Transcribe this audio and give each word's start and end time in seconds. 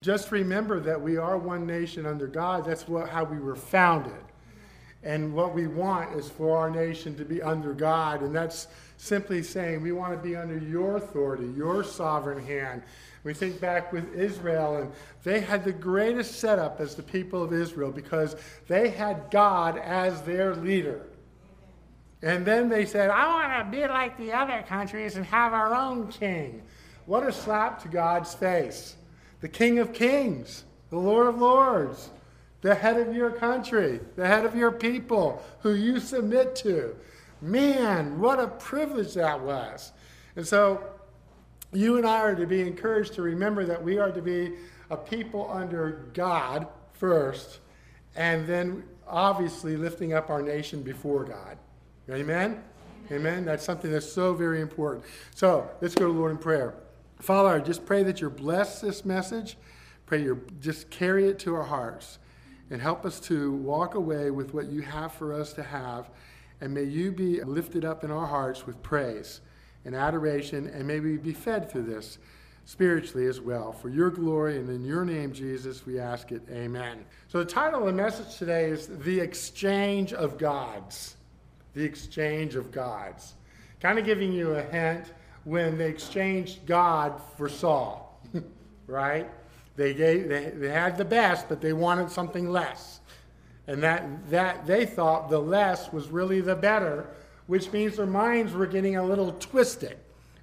Just 0.00 0.30
remember 0.30 0.78
that 0.78 1.00
we 1.00 1.16
are 1.16 1.36
one 1.36 1.66
nation 1.66 2.06
under 2.06 2.28
God. 2.28 2.64
That's 2.64 2.86
what, 2.86 3.08
how 3.08 3.24
we 3.24 3.40
were 3.40 3.56
founded. 3.56 4.12
And 5.02 5.34
what 5.34 5.54
we 5.56 5.66
want 5.66 6.14
is 6.14 6.28
for 6.28 6.56
our 6.56 6.70
nation 6.70 7.16
to 7.16 7.24
be 7.24 7.42
under 7.42 7.74
God. 7.74 8.22
And 8.22 8.32
that's 8.32 8.68
simply 8.96 9.42
saying 9.42 9.82
we 9.82 9.90
want 9.90 10.12
to 10.12 10.18
be 10.18 10.36
under 10.36 10.56
your 10.56 10.98
authority, 10.98 11.48
your 11.56 11.82
sovereign 11.82 12.44
hand. 12.44 12.82
We 13.24 13.34
think 13.34 13.60
back 13.60 13.92
with 13.92 14.14
Israel, 14.14 14.76
and 14.76 14.92
they 15.24 15.40
had 15.40 15.64
the 15.64 15.72
greatest 15.72 16.38
setup 16.38 16.80
as 16.80 16.94
the 16.94 17.02
people 17.02 17.42
of 17.42 17.52
Israel 17.52 17.90
because 17.90 18.36
they 18.68 18.90
had 18.90 19.28
God 19.32 19.78
as 19.78 20.22
their 20.22 20.54
leader. 20.54 21.06
And 22.22 22.46
then 22.46 22.68
they 22.68 22.86
said, 22.86 23.10
I 23.10 23.26
want 23.26 23.66
to 23.66 23.76
be 23.76 23.84
like 23.88 24.16
the 24.16 24.32
other 24.32 24.64
countries 24.68 25.16
and 25.16 25.26
have 25.26 25.52
our 25.52 25.74
own 25.74 26.06
king. 26.06 26.62
What 27.06 27.26
a 27.26 27.32
slap 27.32 27.82
to 27.82 27.88
God's 27.88 28.32
face. 28.32 28.94
The 29.40 29.48
King 29.48 29.78
of 29.78 29.92
Kings, 29.92 30.64
the 30.90 30.98
Lord 30.98 31.26
of 31.26 31.38
Lords, 31.38 32.10
the 32.60 32.74
head 32.74 32.98
of 32.98 33.14
your 33.14 33.30
country, 33.30 34.00
the 34.16 34.26
head 34.26 34.44
of 34.44 34.56
your 34.56 34.72
people 34.72 35.42
who 35.60 35.74
you 35.74 36.00
submit 36.00 36.56
to. 36.56 36.96
Man, 37.40 38.18
what 38.18 38.40
a 38.40 38.48
privilege 38.48 39.14
that 39.14 39.40
was. 39.40 39.92
And 40.34 40.46
so 40.46 40.82
you 41.72 41.96
and 41.96 42.06
I 42.06 42.18
are 42.18 42.34
to 42.34 42.46
be 42.46 42.62
encouraged 42.62 43.14
to 43.14 43.22
remember 43.22 43.64
that 43.66 43.82
we 43.82 43.98
are 43.98 44.10
to 44.10 44.22
be 44.22 44.54
a 44.90 44.96
people 44.96 45.48
under 45.52 46.06
God 46.14 46.66
first, 46.92 47.60
and 48.16 48.46
then 48.46 48.82
obviously 49.06 49.76
lifting 49.76 50.14
up 50.14 50.30
our 50.30 50.42
nation 50.42 50.82
before 50.82 51.24
God. 51.24 51.58
Amen? 52.10 52.62
Amen? 53.12 53.44
That's 53.44 53.64
something 53.64 53.92
that's 53.92 54.10
so 54.10 54.34
very 54.34 54.60
important. 54.60 55.04
So 55.34 55.70
let's 55.80 55.94
go 55.94 56.06
to 56.06 56.12
the 56.12 56.18
Lord 56.18 56.32
in 56.32 56.38
prayer. 56.38 56.74
Father, 57.20 57.48
I 57.48 57.58
just 57.58 57.84
pray 57.84 58.02
that 58.04 58.20
you 58.20 58.30
bless 58.30 58.80
this 58.80 59.04
message. 59.04 59.56
Pray 60.06 60.22
you 60.22 60.46
just 60.60 60.88
carry 60.90 61.28
it 61.28 61.38
to 61.40 61.54
our 61.54 61.64
hearts 61.64 62.18
and 62.70 62.80
help 62.80 63.04
us 63.04 63.18
to 63.20 63.52
walk 63.52 63.94
away 63.94 64.30
with 64.30 64.54
what 64.54 64.66
you 64.66 64.82
have 64.82 65.12
for 65.12 65.32
us 65.32 65.52
to 65.54 65.62
have. 65.62 66.10
And 66.60 66.72
may 66.72 66.84
you 66.84 67.12
be 67.12 67.42
lifted 67.42 67.84
up 67.84 68.04
in 68.04 68.10
our 68.10 68.26
hearts 68.26 68.66
with 68.66 68.82
praise 68.82 69.40
and 69.84 69.94
adoration, 69.94 70.66
and 70.68 70.86
may 70.86 71.00
we 71.00 71.16
be 71.16 71.32
fed 71.32 71.70
through 71.70 71.84
this 71.84 72.18
spiritually 72.64 73.26
as 73.26 73.40
well. 73.40 73.72
For 73.72 73.88
your 73.88 74.10
glory 74.10 74.58
and 74.58 74.68
in 74.68 74.84
your 74.84 75.04
name, 75.04 75.32
Jesus, 75.32 75.86
we 75.86 75.98
ask 75.98 76.32
it. 76.32 76.42
Amen. 76.50 77.04
So, 77.28 77.38
the 77.38 77.44
title 77.44 77.80
of 77.80 77.86
the 77.86 77.92
message 77.92 78.36
today 78.36 78.66
is 78.66 78.86
The 78.86 79.20
Exchange 79.20 80.12
of 80.12 80.36
Gods. 80.36 81.16
The 81.74 81.84
Exchange 81.84 82.56
of 82.56 82.70
Gods. 82.70 83.34
Kind 83.80 83.98
of 83.98 84.04
giving 84.04 84.32
you 84.32 84.56
a 84.56 84.62
hint 84.62 85.12
when 85.44 85.78
they 85.78 85.88
exchanged 85.88 86.66
God 86.66 87.20
for 87.36 87.48
Saul, 87.48 88.20
right? 88.86 89.30
They, 89.76 89.94
gave, 89.94 90.28
they, 90.28 90.50
they 90.50 90.70
had 90.70 90.98
the 90.98 91.04
best, 91.04 91.48
but 91.48 91.60
they 91.60 91.72
wanted 91.72 92.10
something 92.10 92.50
less. 92.50 93.00
And 93.68 93.82
that, 93.82 94.30
that 94.30 94.66
they 94.66 94.86
thought 94.86 95.30
the 95.30 95.38
less 95.38 95.92
was 95.92 96.08
really 96.08 96.40
the 96.40 96.56
better, 96.56 97.06
which 97.46 97.70
means 97.70 97.96
their 97.96 98.06
minds 98.06 98.52
were 98.52 98.66
getting 98.66 98.96
a 98.96 99.04
little 99.04 99.32
twisted, 99.32 99.98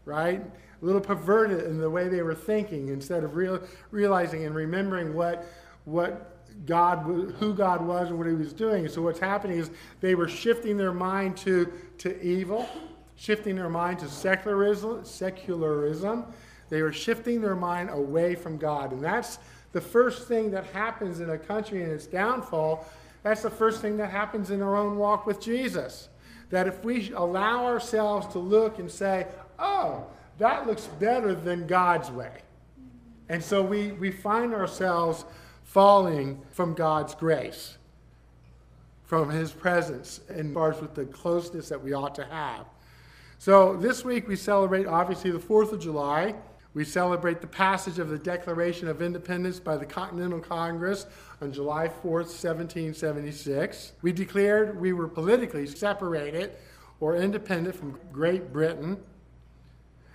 right? 0.06 0.42
A 0.82 0.86
little 0.86 1.02
perverted 1.02 1.66
in 1.66 1.80
the 1.80 1.90
way 1.90 2.08
they 2.08 2.22
were 2.22 2.36
thinking 2.36 2.90
instead 2.90 3.24
of 3.24 3.36
real, 3.36 3.62
realizing 3.92 4.46
and 4.46 4.56
remembering 4.56 5.14
what, 5.14 5.48
what 5.86 6.36
God, 6.66 7.00
who 7.40 7.54
God 7.54 7.86
was 7.86 8.10
and 8.10 8.18
what 8.18 8.28
He 8.28 8.34
was 8.34 8.54
doing. 8.54 8.88
So 8.88 9.02
what's 9.02 9.20
happening 9.20 9.58
is 9.58 9.70
they 10.02 10.16
were 10.16 10.30
shifting 10.30 10.78
their 10.78 10.94
mind 10.94 11.36
to, 11.38 11.72
to 12.00 12.22
evil, 12.24 12.70
shifting 13.16 13.56
their 13.56 13.70
mind 13.70 14.00
to 14.00 14.10
secularism, 14.10 15.06
secularism. 15.06 16.26
They 16.70 16.80
are 16.80 16.92
shifting 16.92 17.42
their 17.42 17.56
mind 17.56 17.90
away 17.90 18.36
from 18.36 18.58
God. 18.58 18.92
And 18.92 19.04
that's 19.04 19.40
the 19.72 19.82
first 19.82 20.28
thing 20.28 20.52
that 20.52 20.66
happens 20.68 21.20
in 21.20 21.30
a 21.30 21.38
country 21.38 21.84
in 21.84 21.92
its 21.92 22.08
downfall. 22.08 22.88
That's 23.24 23.42
the 23.42 23.50
first 23.50 23.82
thing 23.82 23.98
that 23.98 24.10
happens 24.10 24.52
in 24.52 24.62
our 24.62 24.76
own 24.76 24.98
walk 24.98 25.26
with 25.26 25.42
Jesus. 25.42 26.10
That 26.50 26.68
if 26.68 26.84
we 26.84 27.12
allow 27.14 27.66
ourselves 27.66 28.28
to 28.34 28.40
look 28.40 28.80
and 28.80 28.90
say, 28.90 29.28
oh, 29.60 30.06
that 30.38 30.68
looks 30.68 30.88
better 31.00 31.34
than 31.34 31.68
God's 31.68 32.12
way. 32.12 32.42
And 33.30 33.44
so 33.44 33.64
we, 33.64 33.92
we 33.94 34.12
find 34.12 34.54
ourselves 34.54 35.26
falling 35.64 36.42
from 36.52 36.74
God's 36.74 37.16
grace, 37.16 37.78
from 39.04 39.30
His 39.30 39.52
presence, 39.52 40.22
and 40.30 40.54
far 40.54 40.74
as 40.74 40.82
with 40.82 40.94
the 40.94 41.06
closeness 41.06 41.70
that 41.70 41.84
we 41.84 41.94
ought 41.94 42.16
to 42.16 42.26
have. 42.26 42.66
So 43.38 43.76
this 43.76 44.04
week 44.04 44.28
we 44.28 44.36
celebrate, 44.36 44.88
obviously, 44.88 45.32
the 45.32 45.40
4th 45.40 45.74
of 45.74 45.80
July. 45.80 46.36
We 46.74 46.84
celebrate 46.84 47.42
the 47.42 47.48
passage 47.48 48.00
of 48.00 48.10
the 48.10 48.18
Declaration 48.18 48.88
of 48.88 49.02
Independence 49.02 49.60
by 49.60 49.78
the 49.78 49.86
Continental 49.86 50.40
Congress 50.40 51.06
on 51.42 51.54
July 51.54 51.88
4th, 51.88 52.32
1776. 52.32 53.94
We 54.02 54.12
declared 54.12 54.80
we 54.80 54.94
were 54.94 55.08
politically 55.08 55.68
separated 55.68 56.52
or 57.00 57.18
independent 57.18 57.76
from 57.76 58.00
Great 58.12 58.52
Britain. 58.52 58.98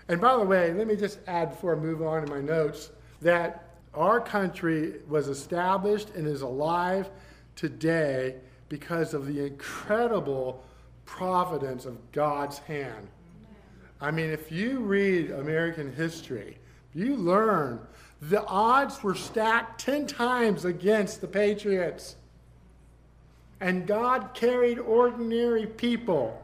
And 0.08 0.20
by 0.20 0.36
the 0.36 0.44
way, 0.44 0.72
let 0.72 0.86
me 0.86 0.96
just 0.96 1.20
add 1.26 1.50
before 1.50 1.76
I 1.76 1.78
move 1.78 2.02
on 2.02 2.24
in 2.24 2.30
my 2.30 2.40
notes 2.40 2.90
that 3.20 3.76
our 3.94 4.20
country 4.20 5.00
was 5.08 5.28
established 5.28 6.10
and 6.10 6.26
is 6.26 6.42
alive 6.42 7.10
today 7.54 8.36
because 8.68 9.14
of 9.14 9.26
the 9.26 9.46
incredible 9.46 10.64
providence 11.10 11.84
of 11.84 11.98
God's 12.12 12.60
hand. 12.60 13.08
I 14.00 14.12
mean, 14.12 14.30
if 14.30 14.50
you 14.50 14.78
read 14.78 15.32
American 15.32 15.92
history, 15.92 16.56
you 16.94 17.16
learn 17.16 17.80
the 18.22 18.44
odds 18.46 19.02
were 19.02 19.14
stacked 19.14 19.80
10 19.80 20.06
times 20.06 20.64
against 20.64 21.20
the 21.20 21.26
Patriots. 21.26 22.16
And 23.60 23.86
God 23.86 24.30
carried 24.34 24.78
ordinary 24.78 25.66
people, 25.66 26.40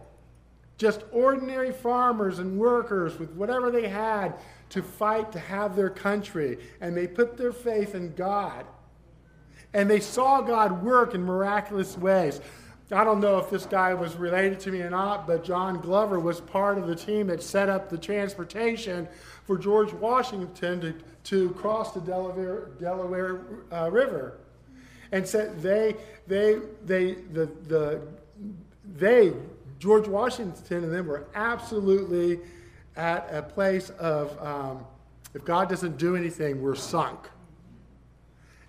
just 0.79 1.05
ordinary 1.13 1.73
farmers 1.73 2.41
and 2.41 2.59
workers 2.59 3.19
with 3.19 3.31
whatever 3.33 3.71
they 3.71 3.89
had 3.89 4.35
to 4.71 4.83
fight 4.83 5.33
to 5.33 5.39
have 5.39 5.77
their 5.77 5.91
country. 5.91 6.59
And 6.81 6.97
they 6.97 7.07
put 7.07 7.37
their 7.37 7.53
faith 7.53 7.95
in 7.95 8.15
God. 8.15 8.67
And 9.73 9.89
they 9.89 10.01
saw 10.01 10.41
God 10.41 10.83
work 10.83 11.15
in 11.15 11.23
miraculous 11.23 11.97
ways. 11.97 12.41
I 12.93 13.03
don't 13.03 13.21
know 13.21 13.39
if 13.39 13.51
this 13.51 13.67
guy 13.67 13.95
was 13.95 14.15
related 14.15 14.61
to 14.61 14.71
me 14.71 14.81
or 14.81 14.91
not, 14.91 15.27
but 15.27 15.43
John 15.43 15.81
Glover 15.81 16.21
was 16.21 16.41
part 16.41 16.79
of 16.79 16.87
the 16.87 16.95
team 16.95 17.27
that 17.27 17.43
set 17.43 17.69
up 17.69 17.91
the 17.91 17.99
transportation 17.99 19.09
for 19.45 19.59
George 19.59 19.93
Washington 19.93 20.81
to, 20.81 20.95
to 21.25 21.51
cross 21.55 21.93
the 21.93 22.01
Delaware, 22.01 22.71
Delaware 22.79 23.41
uh, 23.73 23.91
River. 23.91 24.39
And 25.11 25.27
said 25.27 25.61
they, 25.61 25.97
they, 26.29 26.59
they, 26.85 27.15
the, 27.33 27.47
the, 27.67 28.03
they, 28.97 29.33
George 29.81 30.07
Washington 30.07 30.85
and 30.85 30.93
them 30.93 31.07
were 31.07 31.27
absolutely 31.35 32.39
at 32.95 33.29
a 33.33 33.43
place 33.43 33.91
of 33.99 34.41
um, 34.41 34.87
if 35.35 35.45
God 35.45 35.69
doesn't 35.69 35.99
do 35.99 36.17
anything, 36.17 36.63
we're 36.63 36.75
sunk. 36.75 37.29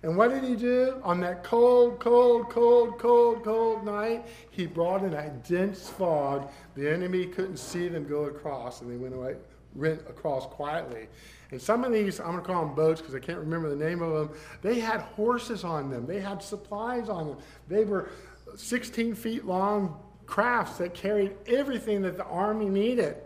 And 0.02 0.16
what 0.16 0.30
did 0.30 0.44
he 0.44 0.54
do? 0.54 1.00
On 1.02 1.20
that 1.20 1.42
cold, 1.42 1.98
cold, 1.98 2.50
cold, 2.50 2.98
cold, 2.98 3.42
cold 3.42 3.84
night, 3.84 4.26
he 4.50 4.66
brought 4.66 5.02
in 5.02 5.12
a 5.12 5.30
dense 5.48 5.88
fog. 5.88 6.50
The 6.76 6.88
enemy 6.88 7.26
couldn't 7.26 7.56
see 7.56 7.88
them 7.88 8.06
go 8.06 8.24
across, 8.24 8.80
and 8.80 8.90
they 8.90 8.96
went 8.96 9.14
away, 9.14 9.34
went 9.74 10.00
across 10.02 10.46
quietly. 10.46 11.08
And 11.50 11.60
some 11.60 11.82
of 11.82 11.92
these, 11.92 12.20
I'm 12.20 12.32
going 12.32 12.38
to 12.38 12.46
call 12.46 12.66
them 12.66 12.74
boats 12.76 13.00
because 13.00 13.14
I 13.14 13.18
can't 13.18 13.38
remember 13.38 13.68
the 13.68 13.84
name 13.84 14.02
of 14.02 14.12
them, 14.12 14.38
they 14.62 14.78
had 14.78 15.00
horses 15.00 15.64
on 15.64 15.90
them, 15.90 16.06
they 16.06 16.20
had 16.20 16.42
supplies 16.42 17.08
on 17.08 17.28
them. 17.28 17.38
They 17.66 17.84
were 17.84 18.10
16 18.56 19.14
feet 19.14 19.46
long 19.46 19.98
crafts 20.26 20.78
that 20.78 20.94
carried 20.94 21.34
everything 21.46 22.02
that 22.02 22.16
the 22.16 22.24
army 22.24 22.68
needed. 22.68 23.16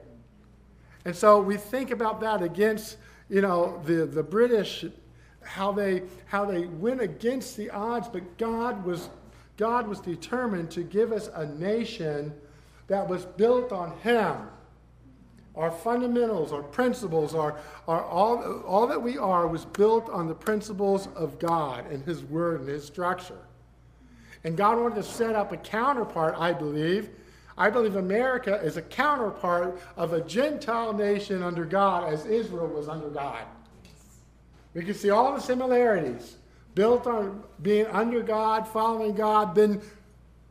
And 1.05 1.15
so 1.15 1.41
we 1.41 1.57
think 1.57 1.91
about 1.91 2.21
that 2.21 2.43
against, 2.43 2.97
you 3.29 3.43
know, 3.43 3.83
the, 3.85 4.07
the 4.07 4.23
British 4.23 4.85
how 5.45 5.73
they, 5.73 6.03
how 6.27 6.45
they 6.45 6.67
went 6.67 7.01
against 7.01 7.57
the 7.57 7.71
odds, 7.71 8.09
but 8.09 8.39
God 8.39 8.85
was, 8.85 9.11
God 9.57 9.87
was 9.87 10.01
determined 10.01 10.71
to 10.73 10.83
give 10.83 11.13
us 11.13 11.29
a 11.35 11.47
nation 11.47 12.33
that 12.89 13.09
was 13.09 13.25
built 13.25 13.73
on 13.73 13.97
Him. 13.99 14.37
Our 15.55 15.71
fundamentals, 15.71 16.53
our 16.53 16.63
principles, 16.63 17.35
our, 17.35 17.59
our, 17.87 18.03
all, 18.03 18.63
all 18.63 18.87
that 18.87 19.03
we 19.03 19.19
are 19.19 19.47
was 19.47 19.67
built 19.67 20.09
on 20.09 20.27
the 20.27 20.35
principles 20.35 21.09
of 21.15 21.39
God 21.39 21.91
and 21.91 22.03
His 22.05 22.23
Word 22.25 22.61
and 22.61 22.69
His 22.69 22.85
structure. 22.85 23.39
And 24.45 24.57
God 24.57 24.79
wanted 24.79 24.97
to 24.97 25.03
set 25.03 25.37
up 25.37 25.53
a 25.53 25.57
counterpart, 25.57 26.35
I 26.39 26.53
believe. 26.53 27.11
I 27.57 27.71
believe 27.71 27.97
America 27.97 28.61
is 28.63 28.77
a 28.77 28.83
counterpart 28.83 29.81
of 29.97 30.15
a 30.15 30.23
Gentile 30.23 30.93
nation 30.93 31.43
under 31.43 31.65
God 31.65 32.13
as 32.13 32.25
Israel 32.25 32.67
was 32.67 32.89
under 32.89 33.09
God. 33.09 33.45
We 34.75 34.85
can 34.85 34.95
see 34.95 35.11
all 35.11 35.35
the 35.35 35.41
similarities 35.41 36.37
built 36.75 37.07
on 37.07 37.43
being 37.61 37.87
under 37.87 38.23
God, 38.23 38.67
following 38.67 39.15
God, 39.15 39.55
then 39.55 39.81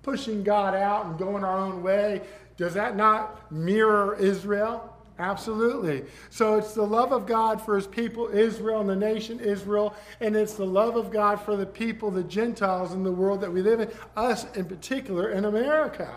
pushing 0.04 0.44
God 0.44 0.76
out 0.76 1.06
and 1.06 1.18
going 1.18 1.44
our 1.44 1.58
own 1.58 1.82
way. 1.82 2.22
Does 2.58 2.74
that 2.76 2.96
not 2.96 3.52
mirror 3.52 4.16
Israel? 4.20 4.88
Absolutely. 5.18 6.04
So 6.32 6.56
it's 6.56 6.74
the 6.74 6.86
love 6.86 7.12
of 7.12 7.28
God 7.28 7.62
for 7.62 7.76
his 7.76 7.86
people, 7.86 8.30
Israel, 8.30 8.82
and 8.82 8.90
the 8.90 8.96
nation 8.96 9.40
Israel, 9.40 9.96
and 10.20 10.36
it's 10.36 10.56
the 10.56 10.66
love 10.66 10.96
of 10.96 11.12
God 11.12 11.36
for 11.42 11.56
the 11.56 11.66
people, 11.66 12.10
the 12.10 12.24
Gentiles 12.24 12.94
in 12.94 13.04
the 13.04 13.12
world 13.12 13.42
that 13.42 13.52
we 13.52 13.62
live 13.62 13.82
in, 13.82 13.92
us 14.16 14.46
in 14.56 14.66
particular 14.66 15.30
in 15.30 15.46
America. 15.46 16.16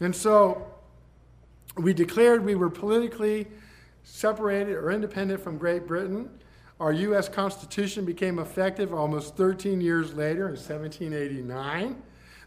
And 0.00 0.14
so 0.14 0.66
we 1.76 1.94
declared 1.94 2.44
we 2.44 2.54
were 2.54 2.70
politically 2.70 3.46
separated 4.02 4.74
or 4.74 4.90
independent 4.90 5.40
from 5.40 5.58
Great 5.58 5.86
Britain. 5.86 6.30
Our 6.78 6.92
U.S. 6.92 7.28
Constitution 7.28 8.04
became 8.04 8.38
effective 8.38 8.94
almost 8.94 9.36
13 9.36 9.80
years 9.80 10.14
later 10.14 10.48
in 10.48 10.54
1789. 10.54 12.02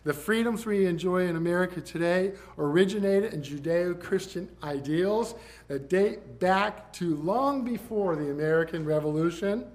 The 0.05 0.13
freedoms 0.13 0.65
we 0.65 0.85
enjoy 0.85 1.27
in 1.27 1.37
America 1.37 1.79
today 1.79 2.33
originated 2.57 3.33
in 3.33 3.41
Judeo 3.41 3.97
Christian 3.97 4.49
ideals 4.61 5.35
that 5.69 5.87
date 5.89 6.39
back 6.39 6.91
to 6.93 7.15
long 7.17 7.63
before 7.63 8.17
the 8.17 8.29
American 8.29 8.83
Revolution. 8.83 9.65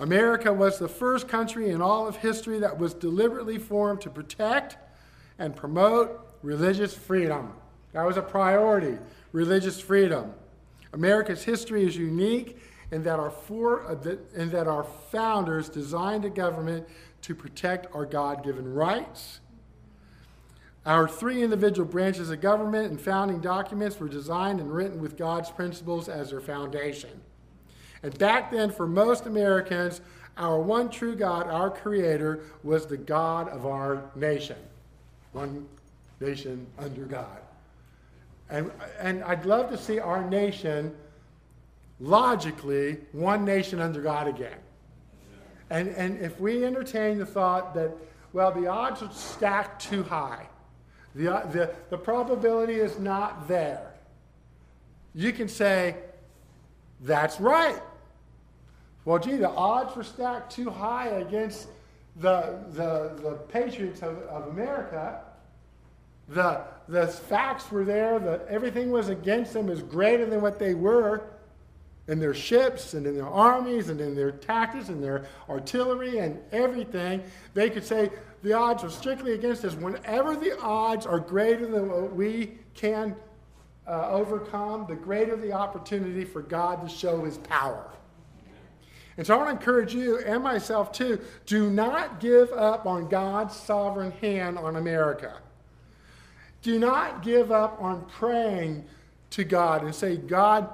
America 0.00 0.52
was 0.52 0.78
the 0.78 0.88
first 0.88 1.28
country 1.28 1.70
in 1.70 1.80
all 1.80 2.08
of 2.08 2.16
history 2.16 2.58
that 2.58 2.78
was 2.78 2.94
deliberately 2.94 3.58
formed 3.58 4.00
to 4.00 4.10
protect 4.10 4.76
and 5.38 5.54
promote 5.54 6.36
religious 6.42 6.94
freedom. 6.94 7.52
That 7.92 8.04
was 8.04 8.16
a 8.16 8.22
priority 8.22 8.98
religious 9.32 9.80
freedom. 9.80 10.32
America's 10.92 11.44
history 11.44 11.84
is 11.84 11.96
unique 11.96 12.58
in 12.90 13.02
that 13.02 13.18
our, 13.18 13.30
four, 13.30 13.86
uh, 13.86 14.16
in 14.34 14.50
that 14.50 14.66
our 14.66 14.84
founders 14.84 15.68
designed 15.68 16.24
a 16.24 16.30
government 16.30 16.86
to 17.22 17.34
protect 17.34 17.94
our 17.94 18.06
God 18.06 18.42
given 18.42 18.72
rights. 18.72 19.40
Our 20.86 21.06
three 21.06 21.42
individual 21.42 21.86
branches 21.86 22.30
of 22.30 22.40
government 22.40 22.90
and 22.90 23.00
founding 23.00 23.40
documents 23.40 24.00
were 24.00 24.08
designed 24.08 24.60
and 24.60 24.72
written 24.72 25.00
with 25.00 25.18
God's 25.18 25.50
principles 25.50 26.08
as 26.08 26.30
their 26.30 26.40
foundation. 26.40 27.10
And 28.02 28.16
back 28.18 28.50
then, 28.50 28.70
for 28.70 28.86
most 28.86 29.26
Americans, 29.26 30.00
our 30.38 30.58
one 30.58 30.88
true 30.88 31.16
God, 31.16 31.48
our 31.48 31.68
Creator, 31.68 32.40
was 32.62 32.86
the 32.86 32.96
God 32.96 33.48
of 33.48 33.66
our 33.66 34.10
nation. 34.14 34.56
One 35.32 35.68
nation 36.20 36.66
under 36.78 37.04
God. 37.04 37.38
And, 38.50 38.70
and 38.98 39.22
I'd 39.24 39.44
love 39.44 39.70
to 39.70 39.78
see 39.78 39.98
our 39.98 40.28
nation 40.28 40.94
logically 42.00 42.98
one 43.12 43.44
nation 43.44 43.80
under 43.80 44.00
God 44.00 44.28
again. 44.28 44.58
And, 45.70 45.88
and 45.90 46.18
if 46.20 46.40
we 46.40 46.64
entertain 46.64 47.18
the 47.18 47.26
thought 47.26 47.74
that, 47.74 47.92
well, 48.32 48.52
the 48.52 48.66
odds 48.66 49.02
are 49.02 49.12
stacked 49.12 49.82
too 49.82 50.02
high, 50.02 50.46
the, 51.14 51.34
uh, 51.34 51.46
the, 51.46 51.74
the 51.90 51.98
probability 51.98 52.74
is 52.74 52.98
not 52.98 53.48
there, 53.48 53.92
you 55.14 55.32
can 55.32 55.48
say, 55.48 55.96
that's 57.00 57.40
right. 57.40 57.80
Well, 59.04 59.18
gee, 59.18 59.36
the 59.36 59.50
odds 59.50 59.96
were 59.96 60.04
stacked 60.04 60.52
too 60.52 60.70
high 60.70 61.08
against 61.08 61.68
the, 62.16 62.58
the, 62.70 63.12
the 63.22 63.32
patriots 63.48 64.02
of, 64.02 64.18
of 64.24 64.48
America. 64.48 65.20
The, 66.28 66.62
the 66.88 67.06
facts 67.06 67.70
were 67.70 67.84
there, 67.84 68.18
that 68.18 68.46
everything 68.48 68.90
was 68.90 69.08
against 69.10 69.52
them 69.52 69.68
is 69.68 69.82
greater 69.82 70.24
than 70.24 70.40
what 70.40 70.58
they 70.58 70.74
were 70.74 71.22
in 72.08 72.18
their 72.18 72.34
ships 72.34 72.94
and 72.94 73.06
in 73.06 73.14
their 73.14 73.28
armies 73.28 73.90
and 73.90 74.00
in 74.00 74.14
their 74.14 74.32
tactics 74.32 74.88
and 74.88 75.02
their 75.04 75.26
artillery 75.48 76.18
and 76.18 76.40
everything, 76.52 77.22
they 77.52 77.68
could 77.68 77.84
say 77.84 78.10
the 78.42 78.52
odds 78.54 78.82
are 78.82 78.90
strictly 78.90 79.34
against 79.34 79.64
us. 79.64 79.74
Whenever 79.74 80.34
the 80.34 80.58
odds 80.60 81.04
are 81.04 81.20
greater 81.20 81.66
than 81.66 81.90
what 81.90 82.14
we 82.14 82.58
can 82.74 83.14
uh, 83.86 84.08
overcome, 84.10 84.86
the 84.88 84.94
greater 84.94 85.36
the 85.36 85.52
opportunity 85.52 86.24
for 86.24 86.40
God 86.40 86.80
to 86.80 86.88
show 86.88 87.24
his 87.24 87.36
power. 87.38 87.90
And 89.18 89.26
so 89.26 89.34
I 89.34 89.36
want 89.38 89.48
to 89.48 89.56
encourage 89.56 89.94
you 89.94 90.18
and 90.20 90.42
myself 90.42 90.92
too 90.92 91.20
do 91.44 91.70
not 91.70 92.20
give 92.20 92.52
up 92.52 92.86
on 92.86 93.08
God's 93.08 93.54
sovereign 93.54 94.12
hand 94.12 94.56
on 94.56 94.76
America. 94.76 95.38
Do 96.62 96.78
not 96.78 97.22
give 97.22 97.50
up 97.52 97.80
on 97.80 98.04
praying 98.06 98.84
to 99.30 99.44
God 99.44 99.84
and 99.84 99.94
say, 99.94 100.16
God, 100.16 100.68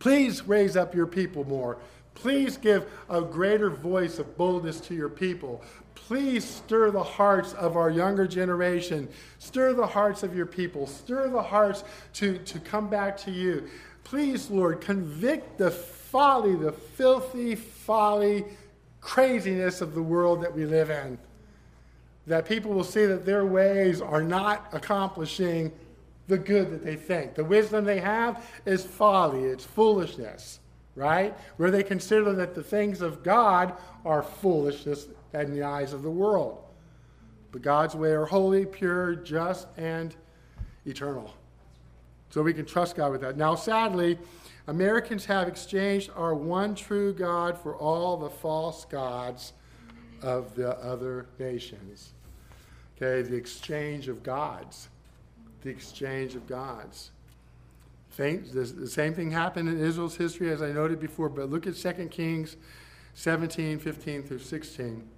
Please 0.00 0.42
raise 0.48 0.76
up 0.76 0.94
your 0.94 1.06
people 1.06 1.44
more. 1.44 1.78
Please 2.14 2.56
give 2.56 2.90
a 3.08 3.22
greater 3.22 3.70
voice 3.70 4.18
of 4.18 4.36
boldness 4.36 4.80
to 4.80 4.94
your 4.94 5.08
people. 5.08 5.62
Please 5.94 6.44
stir 6.44 6.90
the 6.90 7.02
hearts 7.02 7.52
of 7.52 7.76
our 7.76 7.90
younger 7.90 8.26
generation. 8.26 9.08
Stir 9.38 9.74
the 9.74 9.86
hearts 9.86 10.22
of 10.22 10.34
your 10.34 10.46
people. 10.46 10.86
Stir 10.86 11.28
the 11.28 11.42
hearts 11.42 11.84
to, 12.14 12.38
to 12.38 12.58
come 12.58 12.88
back 12.88 13.16
to 13.18 13.30
you. 13.30 13.68
Please, 14.02 14.50
Lord, 14.50 14.80
convict 14.80 15.58
the 15.58 15.70
folly, 15.70 16.56
the 16.56 16.72
filthy 16.72 17.54
folly, 17.54 18.44
craziness 19.00 19.82
of 19.82 19.94
the 19.94 20.02
world 20.02 20.42
that 20.42 20.54
we 20.54 20.64
live 20.64 20.90
in. 20.90 21.18
That 22.26 22.46
people 22.46 22.72
will 22.72 22.84
see 22.84 23.06
that 23.06 23.24
their 23.24 23.44
ways 23.44 24.00
are 24.00 24.22
not 24.22 24.68
accomplishing 24.72 25.72
the 26.28 26.38
good 26.38 26.70
that 26.70 26.84
they 26.84 26.96
think. 26.96 27.34
The 27.34 27.44
wisdom 27.44 27.84
they 27.84 28.00
have 28.00 28.46
is 28.64 28.84
folly, 28.84 29.44
it's 29.44 29.64
foolishness, 29.64 30.60
right? 30.94 31.36
Where 31.56 31.70
they 31.70 31.82
consider 31.82 32.32
that 32.34 32.54
the 32.54 32.62
things 32.62 33.00
of 33.00 33.22
God 33.22 33.74
are 34.04 34.22
foolishness 34.22 35.08
in 35.34 35.52
the 35.52 35.62
eyes 35.62 35.92
of 35.92 36.02
the 36.02 36.10
world. 36.10 36.62
But 37.52 37.62
God's 37.62 37.94
way 37.94 38.10
are 38.10 38.26
holy, 38.26 38.64
pure, 38.64 39.16
just, 39.16 39.66
and 39.76 40.14
eternal. 40.86 41.34
So 42.30 42.42
we 42.42 42.54
can 42.54 42.64
trust 42.64 42.96
God 42.96 43.10
with 43.10 43.22
that. 43.22 43.36
Now, 43.36 43.56
sadly, 43.56 44.16
Americans 44.68 45.24
have 45.24 45.48
exchanged 45.48 46.10
our 46.14 46.32
one 46.32 46.76
true 46.76 47.12
God 47.12 47.58
for 47.58 47.74
all 47.74 48.16
the 48.16 48.30
false 48.30 48.84
gods 48.84 49.52
of 50.22 50.54
the 50.54 50.78
other 50.78 51.26
nations. 51.38 52.12
Okay, 52.96 53.28
the 53.28 53.36
exchange 53.36 54.08
of 54.08 54.22
gods 54.22 54.88
the 55.62 55.70
exchange 55.70 56.34
of 56.34 56.46
gods. 56.46 57.10
The 58.16 58.86
same 58.86 59.14
thing 59.14 59.30
happened 59.30 59.68
in 59.68 59.80
Israel's 59.80 60.16
history, 60.16 60.50
as 60.50 60.60
I 60.60 60.72
noted 60.72 61.00
before, 61.00 61.28
but 61.28 61.48
look 61.48 61.66
at 61.66 61.76
2 61.76 62.08
Kings 62.08 62.56
17, 63.14 63.78
15 63.78 64.22
through 64.24 64.38
16. 64.40 65.08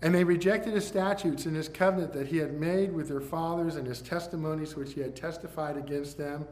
And 0.00 0.14
they 0.14 0.24
rejected 0.24 0.72
his 0.72 0.86
statutes 0.86 1.46
and 1.46 1.54
his 1.54 1.68
covenant 1.68 2.12
that 2.14 2.28
he 2.28 2.38
had 2.38 2.58
made 2.58 2.92
with 2.92 3.08
their 3.08 3.20
fathers 3.20 3.76
and 3.76 3.86
his 3.86 4.00
testimonies 4.00 4.74
which 4.74 4.94
he 4.94 5.00
had 5.00 5.14
testified 5.14 5.76
against 5.76 6.16
them. 6.16 6.46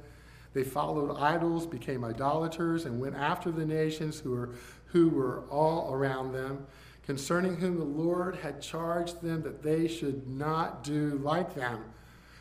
They 0.53 0.65
followed 0.65 1.17
idols, 1.17 1.67
became 1.67 2.05
idolaters, 2.05 2.85
and 2.85 3.01
went 3.01 3.17
after 3.17 3.51
the 3.51 3.65
nations 3.65 4.21
who 4.21 4.33
were, 4.33 4.51
who 4.93 5.09
were 5.09 5.45
all 5.50 5.93
around 5.93 6.33
them 6.33 6.67
concerning 7.11 7.57
whom 7.57 7.76
the 7.76 7.85
Lord 7.85 8.37
had 8.37 8.62
charged 8.62 9.21
them 9.21 9.43
that 9.43 9.62
they 9.62 9.88
should 9.88 10.29
not 10.29 10.85
do 10.85 11.21
like 11.25 11.55
them. 11.55 11.85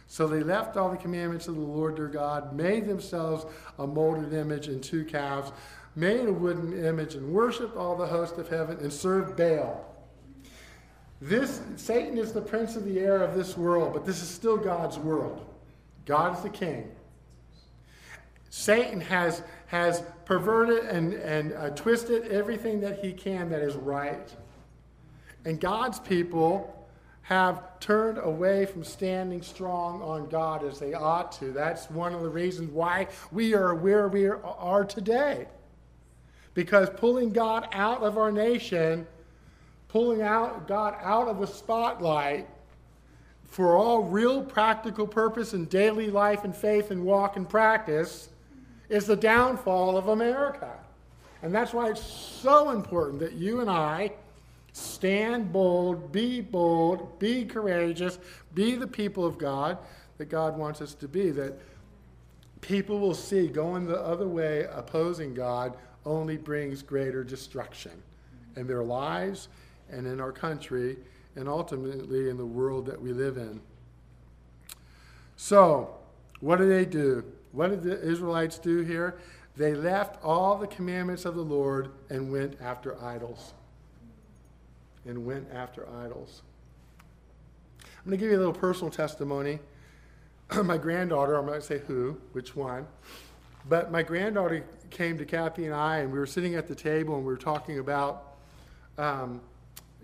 So 0.07 0.27
they 0.27 0.41
left 0.41 0.77
all 0.77 0.91
the 0.91 0.97
commandments 0.97 1.47
of 1.47 1.55
the 1.55 1.61
Lord 1.61 1.95
their 1.95 2.07
God, 2.07 2.55
made 2.55 2.85
themselves 2.85 3.45
a 3.77 3.87
molded 3.87 4.33
image 4.33 4.67
and 4.67 4.83
two 4.83 5.05
calves, 5.05 5.51
made 5.95 6.27
a 6.27 6.33
wooden 6.33 6.85
image, 6.85 7.15
and 7.15 7.31
worshiped 7.31 7.77
all 7.77 7.95
the 7.95 8.05
host 8.05 8.37
of 8.37 8.47
heaven, 8.47 8.77
and 8.79 8.93
served 8.93 9.35
Baal. 9.35 9.85
This 11.21 11.61
Satan 11.75 12.17
is 12.17 12.31
the 12.31 12.41
prince 12.41 12.75
of 12.75 12.85
the 12.85 12.99
air 12.99 13.23
of 13.23 13.35
this 13.35 13.57
world, 13.57 13.93
but 13.93 14.05
this 14.05 14.21
is 14.21 14.29
still 14.29 14.57
God's 14.57 14.97
world. 14.97 15.45
God 16.05 16.37
is 16.37 16.43
the 16.43 16.49
king. 16.49 16.91
Satan 18.49 19.01
has, 19.01 19.43
has 19.67 20.03
perverted 20.29 20.83
and, 20.83 21.13
and 21.13 21.53
uh, 21.53 21.71
it, 21.87 22.31
everything 22.31 22.79
that 22.79 23.03
he 23.03 23.11
can 23.11 23.49
that 23.49 23.61
is 23.63 23.75
right. 23.75 24.31
And 25.43 25.59
God's 25.59 25.99
people 25.99 26.87
have 27.23 27.79
turned 27.79 28.19
away 28.19 28.67
from 28.67 28.83
standing 28.83 29.41
strong 29.41 30.03
on 30.03 30.29
God 30.29 30.63
as 30.63 30.77
they 30.77 30.93
ought 30.93 31.31
to. 31.39 31.51
That's 31.51 31.89
one 31.89 32.13
of 32.13 32.21
the 32.21 32.29
reasons 32.29 32.69
why 32.71 33.07
we 33.31 33.55
are 33.55 33.73
where 33.73 34.07
we 34.07 34.27
are 34.27 34.85
today. 34.85 35.47
Because 36.53 36.91
pulling 36.91 37.31
God 37.31 37.67
out 37.71 38.03
of 38.03 38.19
our 38.19 38.31
nation, 38.31 39.07
pulling 39.87 40.21
out 40.21 40.67
God 40.67 40.95
out 41.01 41.27
of 41.27 41.39
the 41.39 41.47
spotlight 41.47 42.47
for 43.45 43.75
all 43.75 44.03
real 44.03 44.43
practical 44.43 45.07
purpose 45.07 45.55
in 45.55 45.65
daily 45.65 46.11
life 46.11 46.43
and 46.43 46.55
faith 46.55 46.91
and 46.91 47.03
walk 47.03 47.35
and 47.35 47.49
practice 47.49 48.29
is 48.89 49.05
the 49.05 49.15
downfall 49.15 49.97
of 49.97 50.07
America. 50.07 50.71
And 51.41 51.53
that's 51.53 51.73
why 51.73 51.89
it's 51.89 52.03
so 52.03 52.71
important 52.71 53.19
that 53.19 53.33
you 53.33 53.61
and 53.61 53.69
I 53.69 54.11
Stand 54.73 55.51
bold, 55.51 56.11
be 56.11 56.41
bold, 56.41 57.19
be 57.19 57.45
courageous, 57.45 58.19
be 58.53 58.75
the 58.75 58.87
people 58.87 59.25
of 59.25 59.37
God 59.37 59.77
that 60.17 60.29
God 60.29 60.57
wants 60.57 60.81
us 60.81 60.93
to 60.95 61.07
be. 61.07 61.31
That 61.31 61.59
people 62.61 62.99
will 62.99 63.13
see 63.13 63.47
going 63.47 63.87
the 63.87 63.99
other 63.99 64.27
way, 64.27 64.67
opposing 64.71 65.33
God, 65.33 65.75
only 66.05 66.37
brings 66.37 66.81
greater 66.81 67.23
destruction 67.23 67.91
in 68.55 68.67
their 68.67 68.83
lives 68.83 69.49
and 69.89 70.05
in 70.07 70.21
our 70.21 70.31
country 70.31 70.97
and 71.35 71.47
ultimately 71.47 72.29
in 72.29 72.37
the 72.37 72.45
world 72.45 72.85
that 72.85 73.01
we 73.01 73.11
live 73.11 73.37
in. 73.37 73.59
So, 75.35 75.95
what 76.41 76.57
do 76.57 76.67
they 76.67 76.85
do? 76.85 77.23
What 77.51 77.69
did 77.69 77.83
the 77.83 78.01
Israelites 78.01 78.59
do 78.59 78.81
here? 78.81 79.17
They 79.55 79.73
left 79.73 80.23
all 80.23 80.57
the 80.57 80.67
commandments 80.67 81.25
of 81.25 81.35
the 81.35 81.41
Lord 81.41 81.89
and 82.09 82.31
went 82.31 82.57
after 82.61 83.01
idols. 83.03 83.53
And 85.05 85.25
went 85.25 85.47
after 85.51 85.87
idols. 86.03 86.43
I'm 87.81 88.05
going 88.05 88.17
to 88.17 88.17
give 88.17 88.31
you 88.31 88.37
a 88.37 88.39
little 88.39 88.53
personal 88.53 88.91
testimony. 88.91 89.59
my 90.63 90.77
granddaughter, 90.77 91.35
I'm 91.35 91.45
not 91.45 91.51
going 91.51 91.61
to 91.61 91.67
say 91.67 91.79
who, 91.79 92.19
which 92.31 92.55
one, 92.55 92.87
but 93.67 93.91
my 93.91 94.03
granddaughter 94.03 94.65
came 94.89 95.17
to 95.17 95.25
Kathy 95.25 95.65
and 95.65 95.75
I, 95.75 95.99
and 95.99 96.11
we 96.11 96.19
were 96.19 96.25
sitting 96.25 96.55
at 96.55 96.67
the 96.67 96.75
table 96.75 97.15
and 97.15 97.25
we 97.25 97.31
were 97.31 97.37
talking 97.37 97.79
about 97.79 98.35
um, 98.97 99.41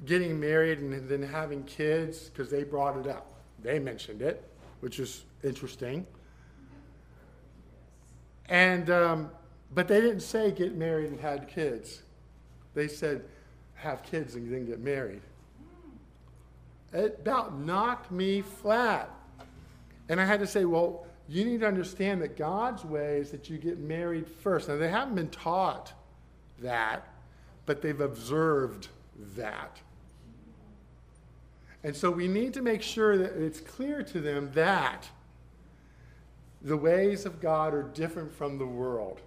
getting 0.05 0.39
married 0.39 0.79
and 0.79 1.09
then 1.09 1.21
having 1.21 1.63
kids 1.63 2.29
because 2.29 2.49
they 2.49 2.63
brought 2.63 2.97
it 2.97 3.07
up. 3.07 3.31
They 3.61 3.79
mentioned 3.79 4.21
it, 4.21 4.43
which 4.81 4.99
is 4.99 5.23
interesting. 5.43 6.05
And, 8.49 8.89
um, 8.89 9.31
but 9.73 9.87
they 9.87 10.01
didn't 10.01 10.21
say 10.21 10.51
get 10.51 10.75
married 10.75 11.09
and 11.09 11.19
had 11.19 11.47
kids. 11.47 12.03
They 12.73 12.87
said 12.87 13.23
have 13.75 14.03
kids 14.03 14.35
and 14.35 14.51
then 14.51 14.65
get 14.65 14.79
married. 14.79 15.21
It 16.93 17.17
about 17.21 17.59
knocked 17.59 18.11
me 18.11 18.41
flat. 18.41 19.09
And 20.07 20.21
I 20.21 20.25
had 20.25 20.39
to 20.39 20.47
say, 20.47 20.65
well, 20.65 21.05
you 21.27 21.43
need 21.43 21.61
to 21.61 21.67
understand 21.67 22.21
that 22.21 22.37
God's 22.37 22.85
way 22.85 23.17
is 23.17 23.31
that 23.31 23.49
you 23.49 23.57
get 23.57 23.79
married 23.79 24.27
first. 24.27 24.69
Now, 24.69 24.77
they 24.77 24.89
haven't 24.89 25.15
been 25.15 25.29
taught 25.29 25.93
that, 26.59 27.07
but 27.65 27.81
they've 27.81 27.99
observed 27.99 28.89
that. 29.35 29.79
And 31.83 31.95
so 31.95 32.11
we 32.11 32.27
need 32.27 32.53
to 32.53 32.61
make 32.61 32.81
sure 32.81 33.17
that 33.17 33.33
it's 33.33 33.59
clear 33.59 34.03
to 34.03 34.19
them 34.19 34.51
that 34.53 35.07
the 36.65 36.75
ways 36.75 37.27
of 37.27 37.39
God 37.39 37.75
are 37.75 37.83
different 37.83 38.33
from 38.33 38.57
the 38.57 38.65
world. 38.65 39.21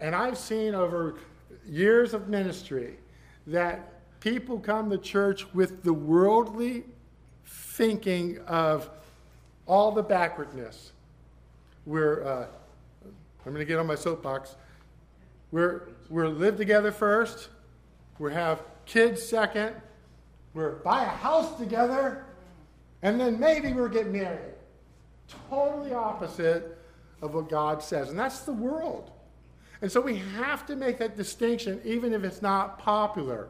And 0.00 0.14
I've 0.14 0.38
seen 0.38 0.74
over 0.74 1.18
years 1.66 2.14
of 2.14 2.28
ministry 2.28 2.96
that 3.46 4.20
people 4.20 4.58
come 4.58 4.88
to 4.90 4.96
church 4.96 5.46
with 5.52 5.82
the 5.82 5.92
worldly 5.92 6.84
thinking 7.44 8.38
of 8.46 8.88
all 9.66 9.92
the 9.92 10.02
backwardness. 10.02 10.92
We're, 11.84 12.24
uh, 12.24 12.46
I'm 13.44 13.52
going 13.52 13.58
to 13.58 13.66
get 13.66 13.78
on 13.78 13.86
my 13.86 13.94
soapbox. 13.94 14.56
We're, 15.52 15.88
we're 16.08 16.28
live 16.28 16.56
together 16.56 16.90
first. 16.90 17.50
We 18.18 18.32
have 18.32 18.62
kids 18.86 19.22
second. 19.22 19.74
We're 20.54 20.76
buy 20.76 21.04
a 21.04 21.08
house 21.08 21.58
together. 21.58 22.24
And 23.02 23.20
then 23.20 23.38
maybe 23.38 23.74
we'll 23.74 23.88
get 23.88 24.06
married. 24.06 24.55
Totally 25.50 25.92
opposite 25.92 26.78
of 27.22 27.34
what 27.34 27.48
God 27.48 27.82
says. 27.82 28.10
And 28.10 28.18
that's 28.18 28.40
the 28.40 28.52
world. 28.52 29.10
And 29.82 29.90
so 29.90 30.00
we 30.00 30.16
have 30.36 30.66
to 30.66 30.76
make 30.76 30.98
that 30.98 31.16
distinction, 31.16 31.80
even 31.84 32.12
if 32.12 32.24
it's 32.24 32.42
not 32.42 32.78
popular. 32.78 33.48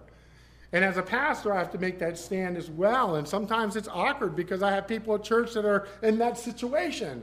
And 0.72 0.84
as 0.84 0.96
a 0.96 1.02
pastor, 1.02 1.54
I 1.54 1.58
have 1.58 1.70
to 1.72 1.78
make 1.78 1.98
that 2.00 2.18
stand 2.18 2.56
as 2.56 2.68
well. 2.68 3.16
And 3.16 3.26
sometimes 3.26 3.76
it's 3.76 3.88
awkward 3.88 4.34
because 4.34 4.62
I 4.62 4.72
have 4.72 4.88
people 4.88 5.14
at 5.14 5.22
church 5.22 5.54
that 5.54 5.64
are 5.64 5.88
in 6.02 6.18
that 6.18 6.36
situation. 6.38 7.22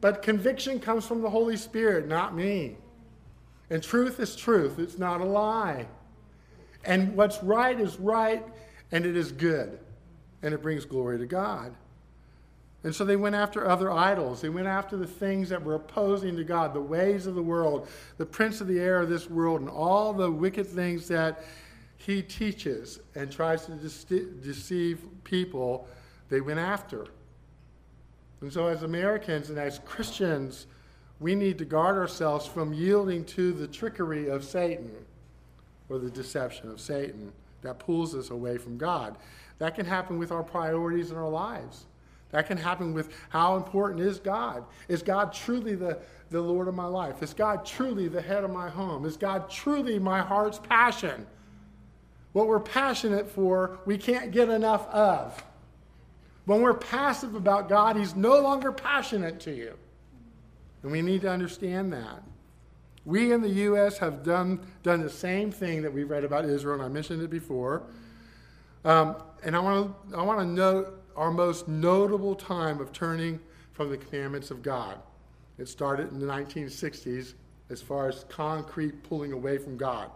But 0.00 0.22
conviction 0.22 0.80
comes 0.80 1.06
from 1.06 1.22
the 1.22 1.30
Holy 1.30 1.56
Spirit, 1.56 2.08
not 2.08 2.34
me. 2.34 2.76
And 3.70 3.82
truth 3.82 4.20
is 4.20 4.36
truth, 4.36 4.78
it's 4.78 4.98
not 4.98 5.20
a 5.20 5.24
lie. 5.24 5.86
And 6.84 7.16
what's 7.16 7.42
right 7.42 7.80
is 7.80 7.98
right, 7.98 8.44
and 8.92 9.06
it 9.06 9.16
is 9.16 9.32
good, 9.32 9.78
and 10.42 10.52
it 10.52 10.60
brings 10.60 10.84
glory 10.84 11.18
to 11.18 11.26
God. 11.26 11.74
And 12.84 12.94
so 12.94 13.04
they 13.04 13.16
went 13.16 13.34
after 13.34 13.66
other 13.66 13.90
idols. 13.90 14.42
They 14.42 14.50
went 14.50 14.66
after 14.66 14.98
the 14.98 15.06
things 15.06 15.48
that 15.48 15.64
were 15.64 15.74
opposing 15.74 16.36
to 16.36 16.44
God, 16.44 16.74
the 16.74 16.80
ways 16.80 17.26
of 17.26 17.34
the 17.34 17.42
world, 17.42 17.88
the 18.18 18.26
prince 18.26 18.60
of 18.60 18.68
the 18.68 18.78
air 18.78 19.00
of 19.00 19.08
this 19.08 19.28
world, 19.28 19.62
and 19.62 19.70
all 19.70 20.12
the 20.12 20.30
wicked 20.30 20.66
things 20.66 21.08
that 21.08 21.44
he 21.96 22.20
teaches 22.22 23.00
and 23.14 23.32
tries 23.32 23.64
to 23.66 23.72
deceive 23.72 25.00
people, 25.24 25.88
they 26.28 26.42
went 26.42 26.60
after. 26.60 27.06
And 28.42 28.52
so, 28.52 28.66
as 28.66 28.82
Americans 28.82 29.48
and 29.48 29.58
as 29.58 29.78
Christians, 29.86 30.66
we 31.20 31.34
need 31.34 31.56
to 31.58 31.64
guard 31.64 31.96
ourselves 31.96 32.46
from 32.46 32.74
yielding 32.74 33.24
to 33.24 33.52
the 33.52 33.66
trickery 33.66 34.28
of 34.28 34.44
Satan 34.44 34.92
or 35.88 35.98
the 35.98 36.10
deception 36.10 36.70
of 36.70 36.78
Satan 36.78 37.32
that 37.62 37.78
pulls 37.78 38.14
us 38.14 38.28
away 38.28 38.58
from 38.58 38.76
God. 38.76 39.16
That 39.58 39.74
can 39.74 39.86
happen 39.86 40.18
with 40.18 40.30
our 40.30 40.42
priorities 40.42 41.10
in 41.10 41.16
our 41.16 41.30
lives. 41.30 41.86
That 42.34 42.48
can 42.48 42.58
happen 42.58 42.92
with 42.92 43.10
how 43.28 43.54
important 43.54 44.00
is 44.00 44.18
God? 44.18 44.64
Is 44.88 45.04
God 45.04 45.32
truly 45.32 45.76
the, 45.76 46.00
the 46.30 46.40
Lord 46.40 46.66
of 46.66 46.74
my 46.74 46.84
life? 46.84 47.22
Is 47.22 47.32
God 47.32 47.64
truly 47.64 48.08
the 48.08 48.20
head 48.20 48.42
of 48.42 48.50
my 48.50 48.68
home? 48.68 49.04
Is 49.04 49.16
God 49.16 49.48
truly 49.48 50.00
my 50.00 50.20
heart's 50.20 50.58
passion? 50.58 51.28
What 52.32 52.48
we're 52.48 52.58
passionate 52.58 53.30
for, 53.30 53.78
we 53.86 53.96
can't 53.96 54.32
get 54.32 54.48
enough 54.48 54.88
of. 54.88 55.44
When 56.46 56.60
we're 56.60 56.74
passive 56.74 57.36
about 57.36 57.68
God, 57.68 57.94
He's 57.94 58.16
no 58.16 58.40
longer 58.40 58.72
passionate 58.72 59.38
to 59.42 59.54
you. 59.54 59.74
And 60.82 60.90
we 60.90 61.02
need 61.02 61.20
to 61.20 61.30
understand 61.30 61.92
that. 61.92 62.24
We 63.04 63.32
in 63.32 63.42
the 63.42 63.48
U.S. 63.48 63.98
have 63.98 64.24
done, 64.24 64.58
done 64.82 65.02
the 65.02 65.08
same 65.08 65.52
thing 65.52 65.82
that 65.82 65.92
we've 65.92 66.10
read 66.10 66.24
about 66.24 66.46
Israel, 66.46 66.74
and 66.74 66.82
I 66.82 66.88
mentioned 66.88 67.22
it 67.22 67.30
before. 67.30 67.84
Um, 68.84 69.22
and 69.44 69.54
I 69.54 69.60
want 69.60 70.10
to 70.10 70.18
I 70.18 70.22
want 70.22 70.40
to 70.40 70.46
note 70.46 71.03
our 71.16 71.30
most 71.30 71.68
notable 71.68 72.34
time 72.34 72.80
of 72.80 72.92
turning 72.92 73.40
from 73.72 73.90
the 73.90 73.96
commandments 73.96 74.50
of 74.50 74.62
God. 74.62 74.98
It 75.58 75.68
started 75.68 76.10
in 76.10 76.18
the 76.18 76.26
1960s 76.26 77.34
as 77.70 77.80
far 77.80 78.08
as 78.08 78.24
concrete 78.28 79.02
pulling 79.02 79.32
away 79.32 79.58
from 79.58 79.76
God. 79.76 80.10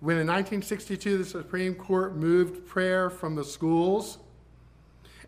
When 0.00 0.16
in 0.16 0.26
1962 0.26 1.18
the 1.18 1.24
Supreme 1.24 1.74
Court 1.74 2.16
moved 2.16 2.66
prayer 2.66 3.08
from 3.08 3.34
the 3.34 3.44
schools, 3.44 4.18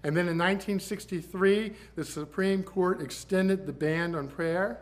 and 0.05 0.17
then 0.17 0.29
in 0.29 0.39
1963 0.39 1.73
the 1.97 2.05
Supreme 2.05 2.63
Court 2.63 3.01
extended 3.01 3.67
the 3.67 3.73
ban 3.73 4.15
on 4.15 4.29
prayer 4.29 4.81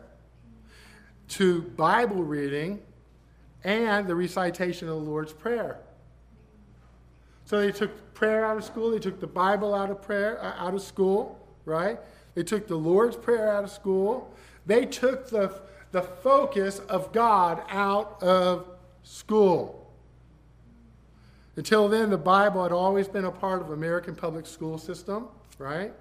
to 1.29 1.61
Bible 1.61 2.23
reading 2.23 2.81
and 3.63 4.07
the 4.07 4.15
recitation 4.15 4.87
of 4.87 4.95
the 4.95 5.09
Lord's 5.09 5.33
Prayer. 5.33 5.79
So 7.47 7.61
they 7.61 7.71
took 7.71 8.13
prayer 8.13 8.43
out 8.43 8.57
of 8.57 8.65
school, 8.65 8.91
they 8.91 8.99
took 8.99 9.21
the 9.21 9.25
Bible 9.25 9.73
out 9.73 9.89
of 9.89 10.01
prayer 10.01 10.43
uh, 10.43 10.55
out 10.57 10.73
of 10.73 10.81
school, 10.81 11.39
right? 11.63 11.97
They 12.35 12.43
took 12.43 12.67
the 12.67 12.75
Lord's 12.75 13.15
Prayer 13.15 13.49
out 13.49 13.63
of 13.63 13.71
school. 13.71 14.29
They 14.65 14.85
took 14.85 15.29
the, 15.29 15.61
the 15.93 16.01
focus 16.01 16.79
of 16.89 17.13
God 17.13 17.63
out 17.69 18.21
of 18.21 18.67
school. 19.03 19.89
Until 21.55 21.87
then, 21.87 22.09
the 22.09 22.17
Bible 22.17 22.63
had 22.63 22.73
always 22.73 23.07
been 23.07 23.23
a 23.23 23.31
part 23.31 23.61
of 23.61 23.71
American 23.71 24.13
public 24.13 24.45
school 24.45 24.77
system, 24.77 25.29
right? 25.57 25.93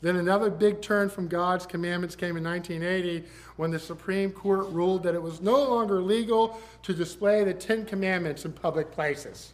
Then 0.00 0.16
another 0.16 0.48
big 0.48 0.80
turn 0.80 1.10
from 1.10 1.28
God's 1.28 1.66
commandments 1.66 2.16
came 2.16 2.38
in 2.38 2.44
1980 2.44 3.28
when 3.56 3.70
the 3.70 3.78
Supreme 3.78 4.30
Court 4.30 4.66
ruled 4.70 5.02
that 5.02 5.14
it 5.14 5.22
was 5.22 5.42
no 5.42 5.62
longer 5.62 6.00
legal 6.00 6.58
to 6.82 6.94
display 6.94 7.44
the 7.44 7.52
Ten 7.52 7.84
Commandments 7.84 8.46
in 8.46 8.54
public 8.54 8.90
places. 8.90 9.52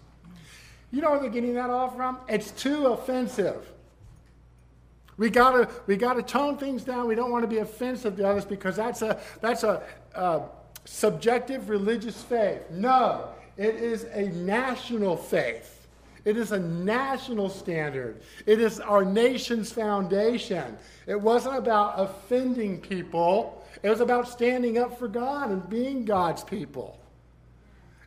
You 0.93 1.01
know 1.01 1.11
where 1.11 1.21
they're 1.21 1.31
getting 1.31 1.55
that 1.55 1.71
all 1.71 1.91
from? 1.91 2.19
It's 2.29 2.51
too 2.51 2.89
offensive. 2.89 3.67
We 5.17 5.31
gotta 5.31 5.69
we 5.87 5.97
gotta 5.97 6.23
tone 6.23 6.59
things 6.59 6.85
down. 6.85 7.09
We 7.09 7.15
don't 7.15 7.31
want 7.31 7.43
to 7.45 7.49
be 7.49 7.59
offensive 7.59 8.17
to 8.17 8.29
others 8.29 8.45
because 8.45 8.77
that's 8.77 9.03
a 9.03 9.21
that's 9.41 9.63
a, 9.63 9.83
a 10.15 10.43
subjective 10.85 11.69
religious 11.69 12.23
faith. 12.23 12.71
No, 12.71 13.29
it 13.57 13.77
is 13.77 14.05
a 14.05 14.29
national 14.29 15.17
faith. 15.17 15.87
It 16.25 16.37
is 16.37 16.53
a 16.53 16.59
national 16.59 17.49
standard. 17.49 18.23
It 18.47 18.61
is 18.61 18.79
our 18.79 19.05
nation's 19.05 19.73
foundation. 19.73 20.77
It 21.07 21.21
wasn't 21.21 21.57
about 21.57 21.95
offending 21.97 22.81
people, 22.81 23.65
it 23.83 23.89
was 23.89 24.01
about 24.01 24.29
standing 24.29 24.79
up 24.79 24.99
for 24.99 25.09
God 25.09 25.51
and 25.51 25.69
being 25.69 26.05
God's 26.05 26.45
people. 26.45 26.99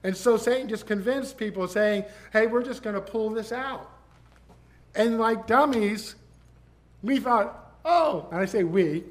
And 0.05 0.15
so 0.15 0.37
Satan 0.37 0.69
just 0.69 0.85
convinced 0.85 1.35
people, 1.35 1.67
saying, 1.67 2.05
hey, 2.31 2.45
we're 2.45 2.61
just 2.61 2.83
going 2.83 2.93
to 2.93 3.01
pull 3.01 3.31
this 3.31 3.51
out. 3.51 3.89
And 4.93 5.19
like 5.19 5.47
dummies, 5.47 6.13
we 7.01 7.19
thought, 7.19 7.73
oh, 7.83 8.27
and 8.31 8.39
I 8.39 8.45
say 8.45 8.63
we, 8.63 9.03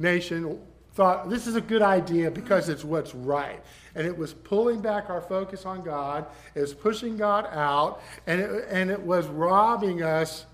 nation, 0.00 0.58
thought 0.94 1.30
this 1.30 1.46
is 1.46 1.54
a 1.54 1.60
good 1.60 1.80
idea 1.80 2.28
because 2.28 2.68
it's 2.68 2.82
what's 2.82 3.14
right. 3.14 3.62
And 3.94 4.04
it 4.04 4.18
was 4.18 4.34
pulling 4.34 4.80
back 4.80 5.08
our 5.08 5.20
focus 5.20 5.64
on 5.64 5.82
God, 5.82 6.26
it 6.56 6.60
was 6.60 6.74
pushing 6.74 7.16
God 7.16 7.46
out, 7.52 8.02
and 8.26 8.40
it, 8.40 8.66
and 8.68 8.90
it 8.90 9.00
was 9.00 9.28
robbing 9.28 10.02
us 10.02 10.44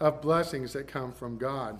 of 0.00 0.20
blessings 0.20 0.72
that 0.72 0.88
come 0.88 1.12
from 1.12 1.38
God. 1.38 1.78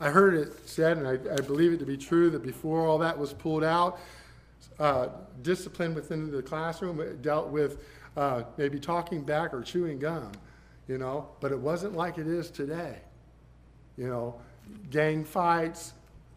I 0.00 0.10
heard 0.10 0.34
it 0.34 0.68
said, 0.68 0.96
and 0.96 1.06
I, 1.06 1.12
I 1.12 1.36
believe 1.36 1.74
it 1.74 1.78
to 1.78 1.86
be 1.86 1.96
true, 1.96 2.28
that 2.30 2.42
before 2.42 2.80
all 2.80 2.98
that 2.98 3.16
was 3.16 3.32
pulled 3.32 3.62
out, 3.62 4.00
uh, 4.78 5.08
discipline 5.42 5.94
within 5.94 6.30
the 6.30 6.42
classroom 6.42 7.18
dealt 7.20 7.48
with 7.48 7.84
uh, 8.16 8.42
maybe 8.56 8.78
talking 8.78 9.22
back 9.22 9.54
or 9.54 9.62
chewing 9.62 9.98
gum. 9.98 10.32
you 10.88 10.98
know, 10.98 11.28
but 11.40 11.52
it 11.52 11.58
wasn't 11.58 11.94
like 11.94 12.18
it 12.18 12.26
is 12.26 12.50
today. 12.50 12.96
You 13.96 14.08
know, 14.08 14.40
gang 14.90 15.24
fights, 15.24 15.92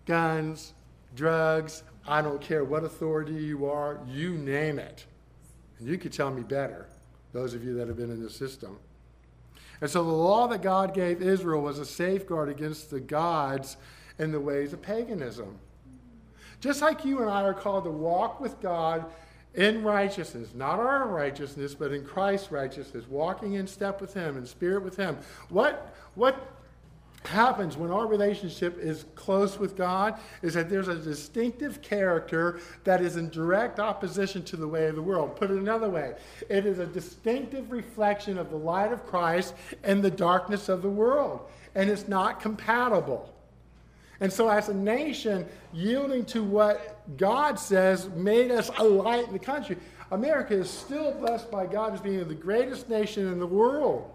guns, 0.05 0.73
drugs, 1.15 1.83
I 2.07 2.21
don't 2.21 2.41
care 2.41 2.63
what 2.63 2.83
authority 2.83 3.33
you 3.33 3.65
are, 3.69 3.99
you 4.07 4.37
name 4.37 4.79
it. 4.79 5.05
And 5.79 5.87
you 5.87 5.97
could 5.97 6.11
tell 6.11 6.31
me 6.31 6.41
better, 6.41 6.87
those 7.33 7.53
of 7.53 7.63
you 7.63 7.73
that 7.75 7.87
have 7.87 7.97
been 7.97 8.11
in 8.11 8.21
the 8.21 8.29
system. 8.29 8.77
And 9.79 9.89
so 9.89 10.03
the 10.03 10.11
law 10.11 10.47
that 10.47 10.61
God 10.61 10.93
gave 10.93 11.21
Israel 11.21 11.61
was 11.61 11.79
a 11.79 11.85
safeguard 11.85 12.49
against 12.49 12.91
the 12.91 12.99
gods 12.99 13.77
and 14.19 14.33
the 14.33 14.39
ways 14.39 14.73
of 14.73 14.81
paganism. 14.81 15.57
Just 16.61 16.81
like 16.81 17.03
you 17.03 17.21
and 17.21 17.29
I 17.29 17.41
are 17.41 17.53
called 17.53 17.83
to 17.83 17.91
walk 17.91 18.39
with 18.39 18.61
God 18.61 19.05
in 19.55 19.83
righteousness, 19.83 20.49
not 20.55 20.79
our 20.79 21.07
righteousness, 21.07 21.75
but 21.75 21.91
in 21.91 22.05
Christ's 22.05 22.51
righteousness, 22.51 23.05
walking 23.09 23.55
in 23.55 23.67
step 23.67 23.99
with 23.99 24.13
Him, 24.13 24.37
in 24.37 24.45
spirit 24.45 24.83
with 24.83 24.95
Him. 24.95 25.17
What, 25.49 25.93
what 26.15 26.53
happens 27.25 27.75
when 27.75 27.91
our 27.91 28.07
relationship 28.07 28.77
is 28.79 29.05
close 29.15 29.59
with 29.59 29.75
God 29.75 30.19
is 30.41 30.53
that 30.53 30.69
there's 30.69 30.87
a 30.87 30.95
distinctive 30.95 31.81
character 31.81 32.59
that 32.83 33.01
is 33.01 33.17
in 33.17 33.29
direct 33.29 33.79
opposition 33.79 34.43
to 34.43 34.55
the 34.55 34.67
way 34.67 34.85
of 34.85 34.95
the 34.95 35.01
world. 35.01 35.35
Put 35.35 35.51
it 35.51 35.57
another 35.57 35.89
way, 35.89 36.13
it 36.47 36.65
is 36.65 36.79
a 36.79 36.85
distinctive 36.85 37.71
reflection 37.71 38.37
of 38.37 38.49
the 38.51 38.57
light 38.57 38.93
of 38.93 39.05
Christ 39.05 39.55
and 39.83 40.03
the 40.03 40.11
darkness 40.11 40.69
of 40.69 40.81
the 40.81 40.89
world, 40.89 41.41
and 41.75 41.89
it's 41.89 42.07
not 42.07 42.39
compatible. 42.39 43.33
And 44.21 44.31
so, 44.31 44.49
as 44.49 44.69
a 44.69 44.73
nation, 44.73 45.47
yielding 45.73 46.25
to 46.25 46.43
what 46.43 47.17
God 47.17 47.59
says 47.59 48.07
made 48.09 48.51
us 48.51 48.69
a 48.77 48.83
light 48.83 49.25
in 49.25 49.33
the 49.33 49.39
country. 49.39 49.77
America 50.11 50.53
is 50.53 50.69
still 50.69 51.11
blessed 51.13 51.49
by 51.49 51.65
God 51.65 51.93
as 51.95 52.01
being 52.01 52.25
the 52.27 52.35
greatest 52.35 52.87
nation 52.87 53.27
in 53.27 53.39
the 53.39 53.47
world. 53.47 54.11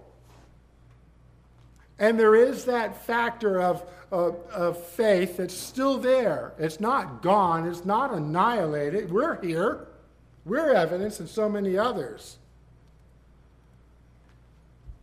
And 1.98 2.18
there 2.18 2.36
is 2.36 2.66
that 2.66 3.04
factor 3.04 3.60
of, 3.60 3.82
of, 4.12 4.36
of, 4.50 4.86
faith 4.86 5.38
that's 5.38 5.54
still 5.54 5.96
there. 5.98 6.52
It's 6.58 6.78
not 6.78 7.22
gone, 7.22 7.66
it's 7.66 7.86
not 7.86 8.12
annihilated. 8.12 9.10
We're 9.10 9.40
here, 9.40 9.88
we're 10.44 10.74
evidence, 10.74 11.18
and 11.20 11.28
so 11.28 11.48
many 11.48 11.78
others. 11.78 12.36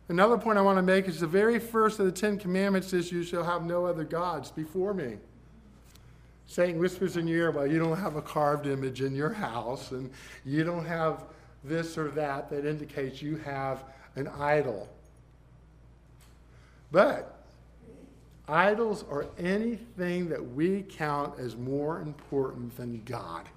Another 0.10 0.38
point 0.38 0.57
I 0.57 0.62
want 0.62 0.77
to 0.77 0.83
make 0.83 1.07
is 1.07 1.22
the 1.22 1.27
very 1.27 1.60
first 1.60 2.00
of 2.00 2.05
the 2.05 2.12
Ten 2.12 2.38
Commandments 2.38 2.91
is, 2.93 3.12
You 3.12 3.24
shall 3.24 3.43
have 3.43 3.63
no 3.63 3.86
other 3.86 4.03
gods 4.03 4.51
before 4.51 4.93
me. 4.93 5.17
Satan 6.45 6.79
whispers 6.79 7.15
in 7.15 7.27
your 7.27 7.38
ear, 7.39 7.51
Well, 7.51 7.67
you 7.67 7.79
don't 7.79 7.98
have 7.98 8.15
a 8.15 8.22
carved 8.22 8.67
image 8.67 9.01
in 9.01 9.15
your 9.15 9.31
house, 9.31 9.91
and 9.91 10.12
you 10.45 10.63
don't 10.63 10.86
have 10.86 11.24
this 11.63 11.98
or 11.98 12.10
that 12.10 12.50
that 12.50 12.65
indicates 12.65 13.22
you 13.22 13.38
have 13.38 13.83
an 14.15 14.27
idol. 14.27 14.89
But 16.91 17.43
idols 18.48 19.05
are 19.10 19.25
anything 19.39 20.27
that 20.29 20.53
we 20.53 20.83
count 20.83 21.39
as 21.39 21.55
more 21.55 22.01
important 22.01 22.75
than 22.75 23.01
God. 23.05 23.48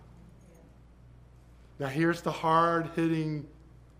Now, 1.78 1.88
here's 1.88 2.22
the 2.22 2.32
hard 2.32 2.88
hitting 2.94 3.46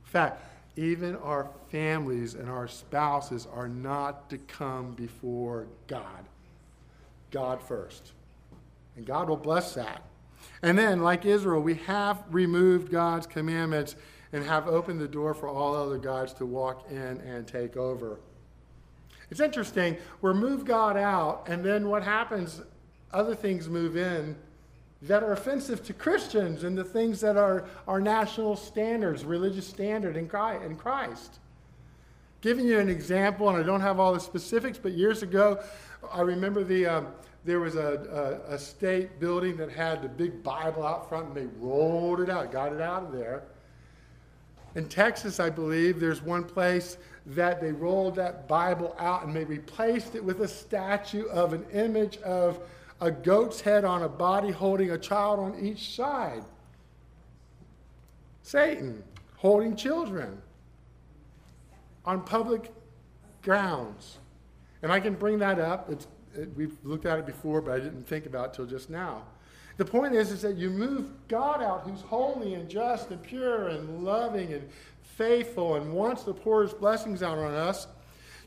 fact 0.05 0.43
even 0.77 1.17
our 1.17 1.49
families 1.71 2.35
and 2.35 2.49
our 2.49 2.69
spouses 2.69 3.49
are 3.53 3.69
not 3.69 4.29
to 4.31 4.39
come 4.39 4.93
before 4.93 5.67
God. 5.87 6.29
God 7.31 7.63
first. 7.63 8.13
And 8.97 9.07
God 9.07 9.29
will 9.29 9.37
bless 9.37 9.75
that. 9.75 10.03
And 10.63 10.79
then, 10.79 11.03
like 11.03 11.25
Israel, 11.25 11.61
we 11.61 11.75
have 11.75 12.23
removed 12.31 12.91
God's 12.91 13.27
commandments 13.27 13.97
and 14.33 14.45
have 14.45 14.69
opened 14.69 15.01
the 15.01 15.09
door 15.09 15.35
for 15.35 15.49
all 15.49 15.75
other 15.75 15.99
gods 15.99 16.33
to 16.35 16.47
walk 16.47 16.91
in 16.91 17.21
and 17.21 17.47
take 17.47 17.77
over. 17.77 18.19
It's 19.31 19.41
interesting. 19.41 19.97
We're 20.21 20.35
move 20.35 20.65
God 20.65 20.97
out, 20.97 21.49
and 21.49 21.65
then 21.65 21.89
what 21.89 22.03
happens? 22.03 22.63
Other 23.13 23.35
things 23.35 23.69
move 23.69 23.97
in 23.97 24.37
that 25.03 25.23
are 25.23 25.33
offensive 25.33 25.85
to 25.87 25.93
Christians 25.93 26.65
and 26.65 26.77
the 26.77 26.85
things 26.85 27.21
that 27.21 27.37
are 27.37 27.65
our 27.87 28.01
national 28.01 28.57
standards, 28.57 29.25
religious 29.25 29.67
standard 29.67 30.17
in 30.17 30.27
Christ. 30.29 31.39
Giving 32.41 32.67
you 32.67 32.79
an 32.79 32.89
example, 32.89 33.49
and 33.49 33.59
I 33.59 33.63
don't 33.63 33.81
have 33.81 34.01
all 34.01 34.15
the 34.15 34.21
specifics, 34.21 34.79
but 34.79 34.93
years 34.93 35.23
ago, 35.23 35.63
I 36.13 36.21
remember 36.21 36.65
the 36.65 36.87
um, 36.87 37.09
there 37.45 37.61
was 37.61 37.77
a, 37.77 38.41
a, 38.49 38.55
a, 38.55 38.59
state 38.59 39.21
building 39.21 39.57
that 39.57 39.71
had 39.71 40.03
the 40.03 40.09
big 40.09 40.43
Bible 40.43 40.85
out 40.85 41.09
front, 41.09 41.29
and 41.29 41.37
they 41.37 41.47
rolled 41.61 42.21
it 42.21 42.29
out, 42.29 42.51
got 42.51 42.73
it 42.73 42.81
out 42.81 43.05
of 43.05 43.13
there. 43.13 43.45
In 44.75 44.89
Texas, 44.89 45.39
I 45.39 45.49
believe, 45.49 46.01
there's 46.01 46.21
one 46.21 46.43
place 46.45 46.99
that 47.27 47.61
they 47.61 47.73
rolled 47.73 48.17
that 48.17 48.47
Bible 48.47 48.95
out 48.99 49.25
and 49.25 49.35
they 49.35 49.45
replaced 49.45 50.15
it 50.15 50.23
with 50.23 50.43
a 50.43 50.49
statue 50.49 51.25
of 51.27 51.53
an 51.53 51.65
image 51.73 52.19
of 52.19 52.61
a 53.01 53.11
goat's 53.11 53.61
head 53.61 53.85
on 53.85 54.03
a 54.03 54.09
body 54.09 54.51
holding 54.51 54.91
a 54.91 54.99
child 54.99 55.39
on 55.39 55.59
each 55.61 55.95
side. 55.95 56.43
Satan 58.43 59.03
holding 59.37 59.77
children 59.77 60.41
on 62.05 62.23
public 62.23 62.73
grounds. 63.43 64.19
And 64.83 64.93
I 64.93 65.01
can 65.01 65.15
bring 65.15 65.39
that 65.41 65.59
up. 65.59 65.91
It, 65.91 66.07
we've 66.57 66.77
looked 66.85 67.07
at 67.07 67.19
it 67.19 67.27
before, 67.27 67.61
but 67.61 67.73
I 67.73 67.81
didn't 67.81 68.07
think 68.07 68.27
about 68.27 68.51
it 68.51 68.55
till 68.55 68.67
just 68.67 68.89
now. 68.89 69.23
The 69.77 69.85
point 69.85 70.15
is, 70.15 70.31
is 70.31 70.43
that 70.43 70.57
you 70.57 70.71
move 70.71 71.11
God 71.29 71.63
out, 71.63 71.83
who's 71.83 72.01
holy 72.01 72.55
and 72.55 72.69
just 72.69 73.11
and 73.11 73.23
pure 73.23 73.69
and 73.69 74.05
loving 74.05 74.53
and 74.53 74.69
faithful 75.03 75.75
and 75.75 75.93
wants 75.93 76.25
to 76.25 76.33
pour 76.33 76.63
his 76.63 76.73
blessings 76.73 77.23
out 77.23 77.39
on 77.39 77.53
us. 77.53 77.87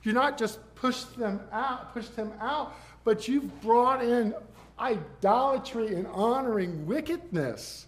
You 0.04 0.14
not 0.14 0.38
just 0.38 0.60
push 0.76 1.04
them 1.04 1.42
out, 1.52 1.94
push 1.94 2.08
them 2.08 2.32
out, 2.40 2.74
but 3.10 3.28
you've 3.28 3.60
brought 3.62 4.04
in 4.04 4.36
idolatry 4.80 5.96
and 5.96 6.06
honoring 6.14 6.86
wickedness. 6.86 7.88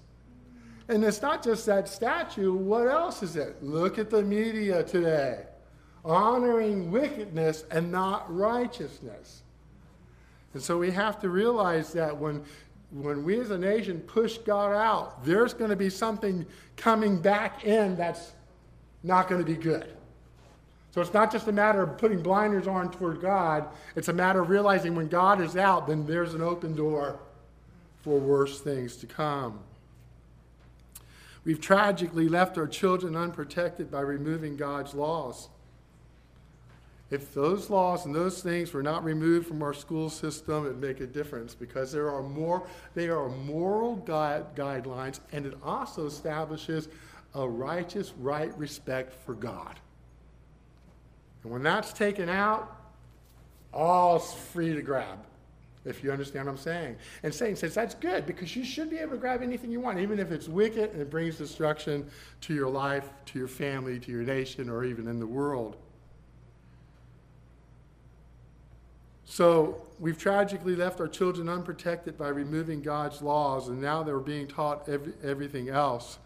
And 0.88 1.04
it's 1.04 1.22
not 1.22 1.44
just 1.44 1.68
that 1.68 1.88
statue. 1.88 2.56
What 2.56 2.88
else 2.88 3.22
is 3.22 3.36
it? 3.36 3.62
Look 3.62 4.00
at 4.00 4.10
the 4.10 4.24
media 4.24 4.82
today. 4.82 5.44
Honoring 6.04 6.90
wickedness 6.90 7.66
and 7.70 7.92
not 7.92 8.36
righteousness. 8.36 9.44
And 10.56 10.64
so 10.64 10.80
we 10.80 10.90
have 10.90 11.22
to 11.22 11.30
realize 11.30 11.94
that 11.94 12.18
when 12.18 12.44
when 12.90 13.24
we 13.24 13.40
as 13.40 13.52
a 13.52 13.60
nation 13.60 14.00
push 14.00 14.40
God 14.40 14.74
out, 14.74 15.24
there's 15.24 15.54
going 15.54 15.70
to 15.70 15.76
be 15.76 15.92
something 15.92 16.48
coming 16.78 17.22
back 17.22 17.64
in 17.64 17.96
that's 17.96 18.32
not 19.04 19.30
going 19.30 19.40
to 19.40 19.46
be 19.46 19.56
good. 19.56 19.96
So 20.92 21.00
it's 21.00 21.14
not 21.14 21.32
just 21.32 21.48
a 21.48 21.54
matter 21.54 21.82
of 21.82 21.98
putting 21.98 22.22
blinders 22.22 22.68
on 22.68 22.92
toward 22.92 23.22
God, 23.22 23.68
it's 23.96 24.10
a 24.10 24.14
matter 24.14 24.42
of 24.42 24.50
realizing 24.50 24.94
when 24.94 25.08
God 25.08 25.40
is 25.40 25.56
out, 25.56 25.88
then 25.88 26.06
there's 26.06 26.34
an 26.34 26.42
open 26.42 26.76
door 26.76 27.20
for 28.02 28.20
worse 28.20 28.60
things 28.60 28.98
to 28.98 29.08
come. 29.08 29.60
We've 31.44 31.62
tragically 31.62 32.28
left 32.28 32.58
our 32.58 32.68
children 32.68 33.16
unprotected 33.16 33.90
by 33.90 34.02
removing 34.02 34.58
God's 34.58 34.94
laws. 34.94 35.50
If 37.10 37.34
those 37.34 37.70
laws 37.70 38.06
and 38.06 38.16
those 38.16 38.42
things 38.42 38.74
were 38.74 38.84
not 38.84 39.04
removed 39.04 39.48
from 39.48 39.64
our 39.64 39.74
school 39.74 40.10
system, 40.10 40.66
it'd 40.66 40.80
make 40.80 41.02
a 41.02 41.08
difference 41.08 41.54
because 41.54 41.92
there 41.92 42.10
are 42.10 42.24
more, 42.24 42.66
they 42.96 43.10
are 43.10 43.28
moral 43.28 43.98
guide, 43.98 44.56
guidelines 44.56 45.20
and 45.32 45.46
it 45.46 45.54
also 45.64 46.06
establishes 46.06 46.90
a 47.34 47.48
righteous, 47.48 48.14
right 48.20 48.58
respect 48.58 49.14
for 49.26 49.34
God. 49.34 49.80
And 51.44 51.52
when 51.52 51.64
that's 51.64 51.94
taken 51.94 52.30
out, 52.30 52.76
all's 53.74 54.34
free 54.34 54.74
to 54.74 54.82
grab, 54.82 55.20
if 55.86 56.04
you 56.04 56.12
understand 56.12 56.46
what 56.46 56.52
I'm 56.52 56.58
saying. 56.58 56.98
And 57.24 57.34
Satan 57.34 57.56
says 57.56 57.74
that's 57.74 57.96
good 57.96 58.26
because 58.26 58.56
you 58.56 58.64
should 58.64 58.90
be 58.90 58.98
able 58.98 59.14
to 59.14 59.18
grab 59.18 59.42
anything 59.42 59.72
you 59.72 59.80
want, 59.80 60.00
even 60.00 60.20
if 60.20 60.32
it's 60.32 60.48
wicked 60.48 60.92
and 60.92 61.02
it 61.02 61.10
brings 61.10 61.38
destruction 61.38 62.10
to 62.42 62.54
your 62.54 62.70
life, 62.70 63.10
to 63.28 63.40
your 63.40 63.48
family, 63.48 64.00
to 64.00 64.12
your 64.12 64.24
nation, 64.24 64.70
or 64.70 64.84
even 64.84 65.08
in 65.08 65.20
the 65.20 65.28
world. 65.28 65.78
So 69.26 69.82
we've 69.98 70.18
tragically 70.18 70.76
left 70.76 71.00
our 71.00 71.08
children 71.08 71.48
unprotected 71.48 72.18
by 72.18 72.28
removing 72.28 72.82
God's 72.82 73.22
laws, 73.22 73.70
and 73.70 73.82
now 73.82 74.04
they're 74.04 74.20
being 74.20 74.46
taught 74.46 74.90
every, 74.90 75.14
everything 75.24 75.70
else. 75.70 76.20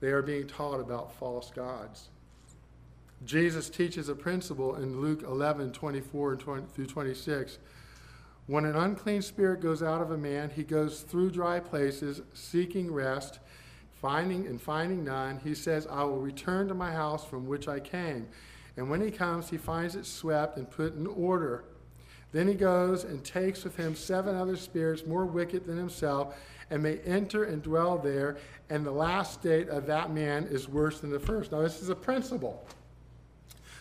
They 0.00 0.08
are 0.08 0.22
being 0.22 0.46
taught 0.46 0.80
about 0.80 1.12
false 1.12 1.50
gods. 1.50 2.08
Jesus 3.24 3.68
teaches 3.68 4.08
a 4.08 4.14
principle 4.14 4.76
in 4.76 5.00
Luke 5.00 5.22
11 5.22 5.72
24 5.72 6.32
and 6.32 6.40
20, 6.40 6.66
through 6.72 6.86
26. 6.86 7.58
When 8.46 8.64
an 8.64 8.76
unclean 8.76 9.22
spirit 9.22 9.60
goes 9.60 9.82
out 9.82 10.00
of 10.00 10.10
a 10.10 10.16
man, 10.16 10.50
he 10.50 10.62
goes 10.62 11.00
through 11.00 11.32
dry 11.32 11.60
places 11.60 12.22
seeking 12.32 12.92
rest, 12.92 13.40
finding 14.00 14.46
and 14.46 14.60
finding 14.60 15.04
none. 15.04 15.40
He 15.44 15.54
says, 15.54 15.86
I 15.90 16.04
will 16.04 16.20
return 16.20 16.68
to 16.68 16.74
my 16.74 16.92
house 16.92 17.24
from 17.24 17.46
which 17.46 17.68
I 17.68 17.80
came. 17.80 18.28
And 18.76 18.88
when 18.88 19.00
he 19.00 19.10
comes, 19.10 19.50
he 19.50 19.58
finds 19.58 19.96
it 19.96 20.06
swept 20.06 20.56
and 20.56 20.70
put 20.70 20.94
in 20.94 21.06
order. 21.06 21.64
Then 22.32 22.46
he 22.46 22.54
goes 22.54 23.04
and 23.04 23.24
takes 23.24 23.64
with 23.64 23.76
him 23.76 23.94
seven 23.94 24.36
other 24.36 24.56
spirits 24.56 25.06
more 25.06 25.24
wicked 25.24 25.66
than 25.66 25.76
himself, 25.76 26.36
and 26.70 26.82
may 26.82 26.98
enter 26.98 27.44
and 27.44 27.62
dwell 27.62 27.98
there, 27.98 28.36
and 28.70 28.84
the 28.84 28.92
last 28.92 29.34
state 29.34 29.68
of 29.68 29.86
that 29.86 30.12
man 30.12 30.46
is 30.50 30.68
worse 30.68 31.00
than 31.00 31.10
the 31.10 31.18
first. 31.18 31.52
Now, 31.52 31.62
this 31.62 31.82
is 31.82 31.88
a 31.88 31.94
principle. 31.94 32.66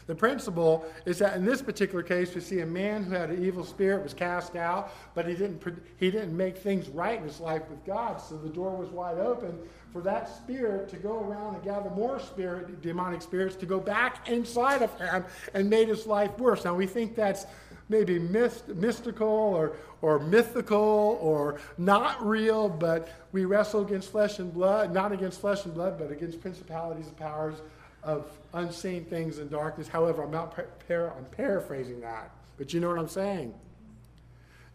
The 0.07 0.15
principle 0.15 0.85
is 1.05 1.19
that 1.19 1.35
in 1.35 1.45
this 1.45 1.61
particular 1.61 2.01
case, 2.01 2.33
we 2.33 2.39
see 2.39 2.61
a 2.61 2.65
man 2.65 3.03
who 3.03 3.11
had 3.13 3.29
an 3.29 3.43
evil 3.43 3.65
spirit 3.65 4.03
was 4.03 4.13
cast 4.13 4.55
out, 4.55 4.93
but 5.13 5.27
he 5.27 5.35
didn't, 5.35 5.61
he 5.97 6.09
didn't 6.09 6.35
make 6.35 6.57
things 6.57 6.87
right 6.87 7.19
in 7.19 7.25
his 7.25 7.41
life 7.41 7.63
with 7.69 7.85
God. 7.85 8.21
So 8.21 8.37
the 8.37 8.49
door 8.49 8.75
was 8.75 8.89
wide 8.89 9.17
open 9.17 9.59
for 9.91 10.01
that 10.01 10.29
spirit 10.29 10.87
to 10.89 10.95
go 10.95 11.19
around 11.19 11.55
and 11.55 11.63
gather 11.63 11.89
more 11.89 12.19
spirit, 12.19 12.81
demonic 12.81 13.21
spirits 13.21 13.57
to 13.57 13.65
go 13.65 13.79
back 13.81 14.29
inside 14.29 14.81
of 14.81 14.97
him 14.97 15.25
and 15.53 15.69
made 15.69 15.89
his 15.89 16.07
life 16.07 16.37
worse. 16.39 16.63
Now 16.63 16.73
we 16.73 16.87
think 16.87 17.13
that's 17.13 17.45
maybe 17.89 18.17
myst- 18.17 18.69
mystical 18.69 19.27
or, 19.27 19.73
or 20.01 20.19
mythical 20.19 21.17
or 21.21 21.59
not 21.77 22.25
real, 22.25 22.69
but 22.69 23.09
we 23.33 23.43
wrestle 23.43 23.81
against 23.81 24.11
flesh 24.11 24.39
and 24.39 24.53
blood, 24.53 24.93
not 24.93 25.11
against 25.11 25.41
flesh 25.41 25.65
and 25.65 25.73
blood, 25.73 25.97
but 25.97 26.11
against 26.11 26.39
principalities 26.39 27.07
and 27.07 27.17
powers 27.17 27.61
of 28.07 28.25
unseen 28.53 29.03
things 29.03 29.37
in 29.37 29.49
darkness. 29.49 29.87
However, 29.87 30.23
I'm 30.23 30.31
not 30.31 30.57
I'm 30.57 31.25
paraphrasing 31.35 31.99
that, 32.01 32.31
but 32.57 32.73
you 32.73 32.79
know 32.79 32.87
what 32.87 32.97
I'm 32.97 33.09
saying. 33.09 33.53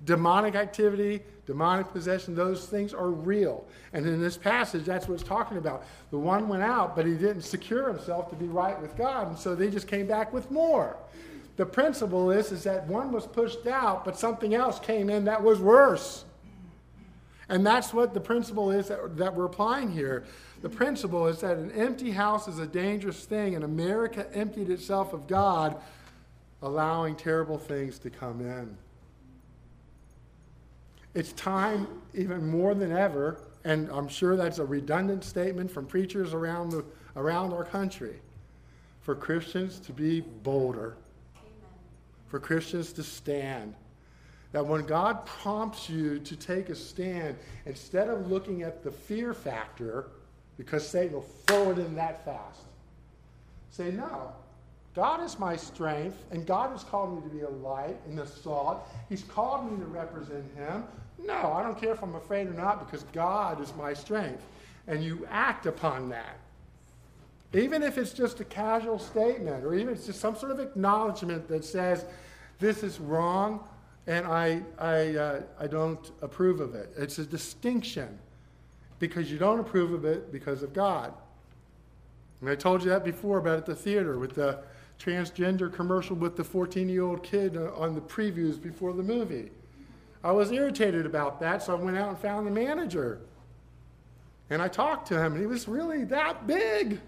Demonic 0.04 0.54
activity, 0.54 1.22
demonic 1.46 1.90
possession, 1.92 2.34
those 2.34 2.66
things 2.66 2.92
are 2.92 3.08
real. 3.08 3.64
And 3.94 4.06
in 4.06 4.20
this 4.20 4.36
passage, 4.36 4.84
that's 4.84 5.08
what 5.08 5.14
it's 5.14 5.22
talking 5.22 5.56
about. 5.56 5.84
The 6.10 6.18
one 6.18 6.46
went 6.48 6.62
out, 6.62 6.94
but 6.94 7.06
he 7.06 7.14
didn't 7.14 7.42
secure 7.42 7.88
himself 7.88 8.28
to 8.30 8.36
be 8.36 8.46
right 8.46 8.80
with 8.80 8.96
God, 8.98 9.28
and 9.28 9.38
so 9.38 9.54
they 9.54 9.70
just 9.70 9.88
came 9.88 10.06
back 10.06 10.32
with 10.32 10.50
more. 10.50 10.96
The 11.56 11.64
principle 11.64 12.30
is, 12.30 12.52
is 12.52 12.64
that 12.64 12.86
one 12.86 13.12
was 13.12 13.26
pushed 13.26 13.66
out, 13.66 14.04
but 14.04 14.18
something 14.18 14.54
else 14.54 14.78
came 14.78 15.08
in 15.08 15.24
that 15.24 15.42
was 15.42 15.58
worse. 15.58 16.24
And 17.48 17.64
that's 17.64 17.92
what 17.94 18.12
the 18.14 18.20
principle 18.20 18.70
is 18.70 18.88
that, 18.88 19.16
that 19.16 19.34
we're 19.34 19.44
applying 19.44 19.90
here. 19.90 20.24
The 20.62 20.68
principle 20.68 21.26
is 21.26 21.40
that 21.40 21.58
an 21.58 21.72
empty 21.72 22.12
house 22.12 22.46
is 22.46 22.60
a 22.60 22.66
dangerous 22.66 23.24
thing, 23.24 23.56
and 23.56 23.64
America 23.64 24.26
emptied 24.32 24.70
itself 24.70 25.12
of 25.12 25.26
God, 25.26 25.76
allowing 26.62 27.16
terrible 27.16 27.58
things 27.58 27.98
to 27.98 28.10
come 28.10 28.40
in. 28.40 28.76
It's 31.14 31.32
time, 31.32 31.88
even 32.14 32.48
more 32.48 32.74
than 32.74 32.92
ever, 32.92 33.40
and 33.64 33.90
I'm 33.90 34.08
sure 34.08 34.36
that's 34.36 34.60
a 34.60 34.64
redundant 34.64 35.24
statement 35.24 35.68
from 35.68 35.84
preachers 35.84 36.32
around, 36.32 36.70
the, 36.70 36.84
around 37.16 37.52
our 37.52 37.64
country, 37.64 38.14
for 39.00 39.16
Christians 39.16 39.80
to 39.80 39.92
be 39.92 40.20
bolder, 40.20 40.96
Amen. 41.36 41.50
for 42.28 42.38
Christians 42.38 42.92
to 42.94 43.02
stand. 43.02 43.74
That 44.52 44.64
when 44.64 44.86
God 44.86 45.26
prompts 45.26 45.90
you 45.90 46.20
to 46.20 46.36
take 46.36 46.68
a 46.68 46.74
stand, 46.76 47.36
instead 47.66 48.08
of 48.08 48.30
looking 48.30 48.62
at 48.62 48.84
the 48.84 48.92
fear 48.92 49.34
factor, 49.34 50.06
because 50.64 50.88
Satan 50.88 51.14
will 51.14 51.26
throw 51.46 51.72
it 51.72 51.78
in 51.78 51.96
that 51.96 52.24
fast. 52.24 52.60
Say, 53.70 53.90
no. 53.90 54.32
God 54.94 55.20
is 55.24 55.36
my 55.38 55.56
strength, 55.56 56.22
and 56.30 56.46
God 56.46 56.70
has 56.70 56.84
called 56.84 57.16
me 57.16 57.28
to 57.28 57.34
be 57.34 57.42
a 57.42 57.48
light 57.48 57.96
and 58.06 58.20
a 58.20 58.26
salt. 58.26 58.88
He's 59.08 59.24
called 59.24 59.70
me 59.70 59.76
to 59.78 59.86
represent 59.86 60.44
Him. 60.54 60.84
No, 61.18 61.52
I 61.52 61.64
don't 61.64 61.80
care 61.80 61.92
if 61.92 62.02
I'm 62.02 62.14
afraid 62.14 62.46
or 62.46 62.52
not, 62.52 62.86
because 62.86 63.04
God 63.12 63.60
is 63.60 63.74
my 63.74 63.92
strength. 63.92 64.42
And 64.86 65.02
you 65.02 65.26
act 65.30 65.66
upon 65.66 66.10
that. 66.10 66.38
Even 67.54 67.82
if 67.82 67.98
it's 67.98 68.12
just 68.12 68.38
a 68.40 68.44
casual 68.44 68.98
statement, 68.98 69.64
or 69.64 69.74
even 69.74 69.94
it's 69.94 70.06
just 70.06 70.20
some 70.20 70.36
sort 70.36 70.52
of 70.52 70.60
acknowledgement 70.60 71.48
that 71.48 71.64
says, 71.64 72.04
this 72.60 72.84
is 72.84 73.00
wrong, 73.00 73.66
and 74.06 74.26
I, 74.26 74.62
I, 74.78 75.16
uh, 75.16 75.42
I 75.58 75.66
don't 75.66 76.12
approve 76.22 76.60
of 76.60 76.74
it. 76.76 76.92
It's 76.96 77.18
a 77.18 77.24
distinction 77.24 78.18
because 79.02 79.32
you 79.32 79.36
don't 79.36 79.58
approve 79.58 79.92
of 79.92 80.04
it 80.04 80.30
because 80.30 80.62
of 80.62 80.72
God. 80.72 81.12
And 82.40 82.48
I 82.48 82.54
told 82.54 82.84
you 82.84 82.90
that 82.90 83.04
before 83.04 83.38
about 83.38 83.58
at 83.58 83.66
the 83.66 83.74
theater 83.74 84.16
with 84.16 84.36
the 84.36 84.60
transgender 84.96 85.72
commercial 85.72 86.14
with 86.14 86.36
the 86.36 86.44
14 86.44 86.88
year 86.88 87.02
old 87.02 87.24
kid 87.24 87.56
on 87.56 87.96
the 87.96 88.00
previews 88.00 88.62
before 88.62 88.92
the 88.92 89.02
movie. 89.02 89.50
I 90.22 90.30
was 90.30 90.52
irritated 90.52 91.04
about 91.04 91.40
that, 91.40 91.64
so 91.64 91.76
I 91.76 91.80
went 91.80 91.98
out 91.98 92.10
and 92.10 92.18
found 92.18 92.46
the 92.46 92.52
manager. 92.52 93.18
And 94.50 94.62
I 94.62 94.68
talked 94.68 95.08
to 95.08 95.18
him, 95.20 95.32
and 95.32 95.40
he 95.40 95.48
was 95.48 95.66
really 95.66 96.04
that 96.04 96.46
big. 96.46 97.00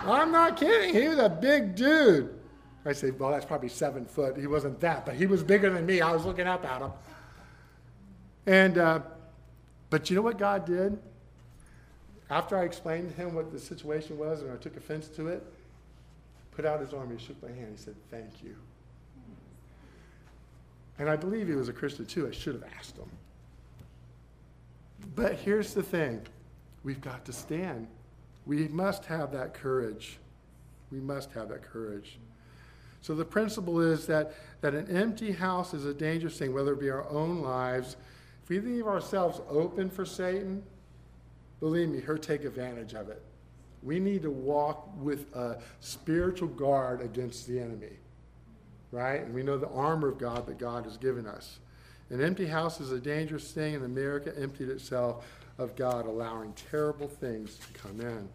I'm 0.00 0.32
not 0.32 0.56
kidding. 0.56 1.00
He 1.00 1.06
was 1.06 1.18
a 1.18 1.28
big 1.28 1.76
dude. 1.76 2.34
I 2.84 2.92
said, 2.92 3.20
well, 3.20 3.30
that's 3.30 3.44
probably 3.44 3.68
seven 3.68 4.04
foot. 4.04 4.36
He 4.36 4.48
wasn't 4.48 4.80
that, 4.80 5.06
but 5.06 5.14
he 5.14 5.26
was 5.26 5.44
bigger 5.44 5.70
than 5.70 5.86
me. 5.86 6.00
I 6.00 6.10
was 6.10 6.24
looking 6.24 6.48
up 6.48 6.64
at 6.64 6.82
him. 6.82 6.90
And 8.46 8.78
uh, 8.78 9.00
but 9.94 10.10
you 10.10 10.16
know 10.16 10.22
what 10.22 10.38
God 10.38 10.66
did? 10.66 10.98
After 12.28 12.58
I 12.58 12.64
explained 12.64 13.10
to 13.10 13.14
him 13.14 13.32
what 13.32 13.52
the 13.52 13.60
situation 13.60 14.18
was 14.18 14.42
and 14.42 14.50
I 14.50 14.56
took 14.56 14.76
offense 14.76 15.06
to 15.10 15.28
it, 15.28 15.40
put 16.50 16.64
out 16.64 16.80
his 16.80 16.92
arm, 16.92 17.16
he 17.16 17.24
shook 17.24 17.40
my 17.40 17.50
hand, 17.50 17.68
he 17.70 17.80
said, 17.80 17.94
Thank 18.10 18.42
you. 18.42 18.56
And 20.98 21.08
I 21.08 21.14
believe 21.14 21.46
he 21.46 21.54
was 21.54 21.68
a 21.68 21.72
Christian 21.72 22.06
too. 22.06 22.26
I 22.26 22.32
should 22.32 22.54
have 22.56 22.64
asked 22.76 22.96
him. 22.96 23.08
But 25.14 25.34
here's 25.34 25.74
the 25.74 25.82
thing 25.84 26.22
we've 26.82 27.00
got 27.00 27.24
to 27.26 27.32
stand. 27.32 27.86
We 28.46 28.66
must 28.66 29.04
have 29.04 29.30
that 29.30 29.54
courage. 29.54 30.18
We 30.90 30.98
must 30.98 31.30
have 31.34 31.48
that 31.50 31.62
courage. 31.62 32.18
So 33.00 33.14
the 33.14 33.24
principle 33.24 33.80
is 33.80 34.08
that, 34.08 34.34
that 34.60 34.74
an 34.74 34.88
empty 34.96 35.30
house 35.30 35.72
is 35.72 35.84
a 35.84 35.94
dangerous 35.94 36.36
thing, 36.36 36.52
whether 36.52 36.72
it 36.72 36.80
be 36.80 36.90
our 36.90 37.08
own 37.08 37.42
lives 37.42 37.94
if 38.44 38.50
we 38.50 38.60
leave 38.60 38.86
ourselves 38.86 39.40
open 39.48 39.88
for 39.88 40.04
Satan, 40.04 40.62
believe 41.60 41.88
me, 41.88 42.02
he'll 42.04 42.18
take 42.18 42.44
advantage 42.44 42.92
of 42.92 43.08
it. 43.08 43.22
We 43.82 43.98
need 43.98 44.20
to 44.20 44.30
walk 44.30 44.86
with 44.98 45.34
a 45.34 45.62
spiritual 45.80 46.48
guard 46.48 47.00
against 47.00 47.48
the 47.48 47.58
enemy, 47.58 47.96
right? 48.90 49.22
And 49.22 49.34
we 49.34 49.42
know 49.42 49.56
the 49.56 49.70
armor 49.70 50.08
of 50.08 50.18
God 50.18 50.46
that 50.46 50.58
God 50.58 50.84
has 50.84 50.98
given 50.98 51.26
us. 51.26 51.58
An 52.10 52.22
empty 52.22 52.44
house 52.44 52.82
is 52.82 52.92
a 52.92 53.00
dangerous 53.00 53.50
thing, 53.50 53.76
and 53.76 53.84
America 53.84 54.30
emptied 54.38 54.68
itself 54.68 55.26
of 55.56 55.74
God, 55.74 56.04
allowing 56.04 56.52
terrible 56.52 57.08
things 57.08 57.56
to 57.56 57.72
come 57.72 57.98
in. 57.98 58.28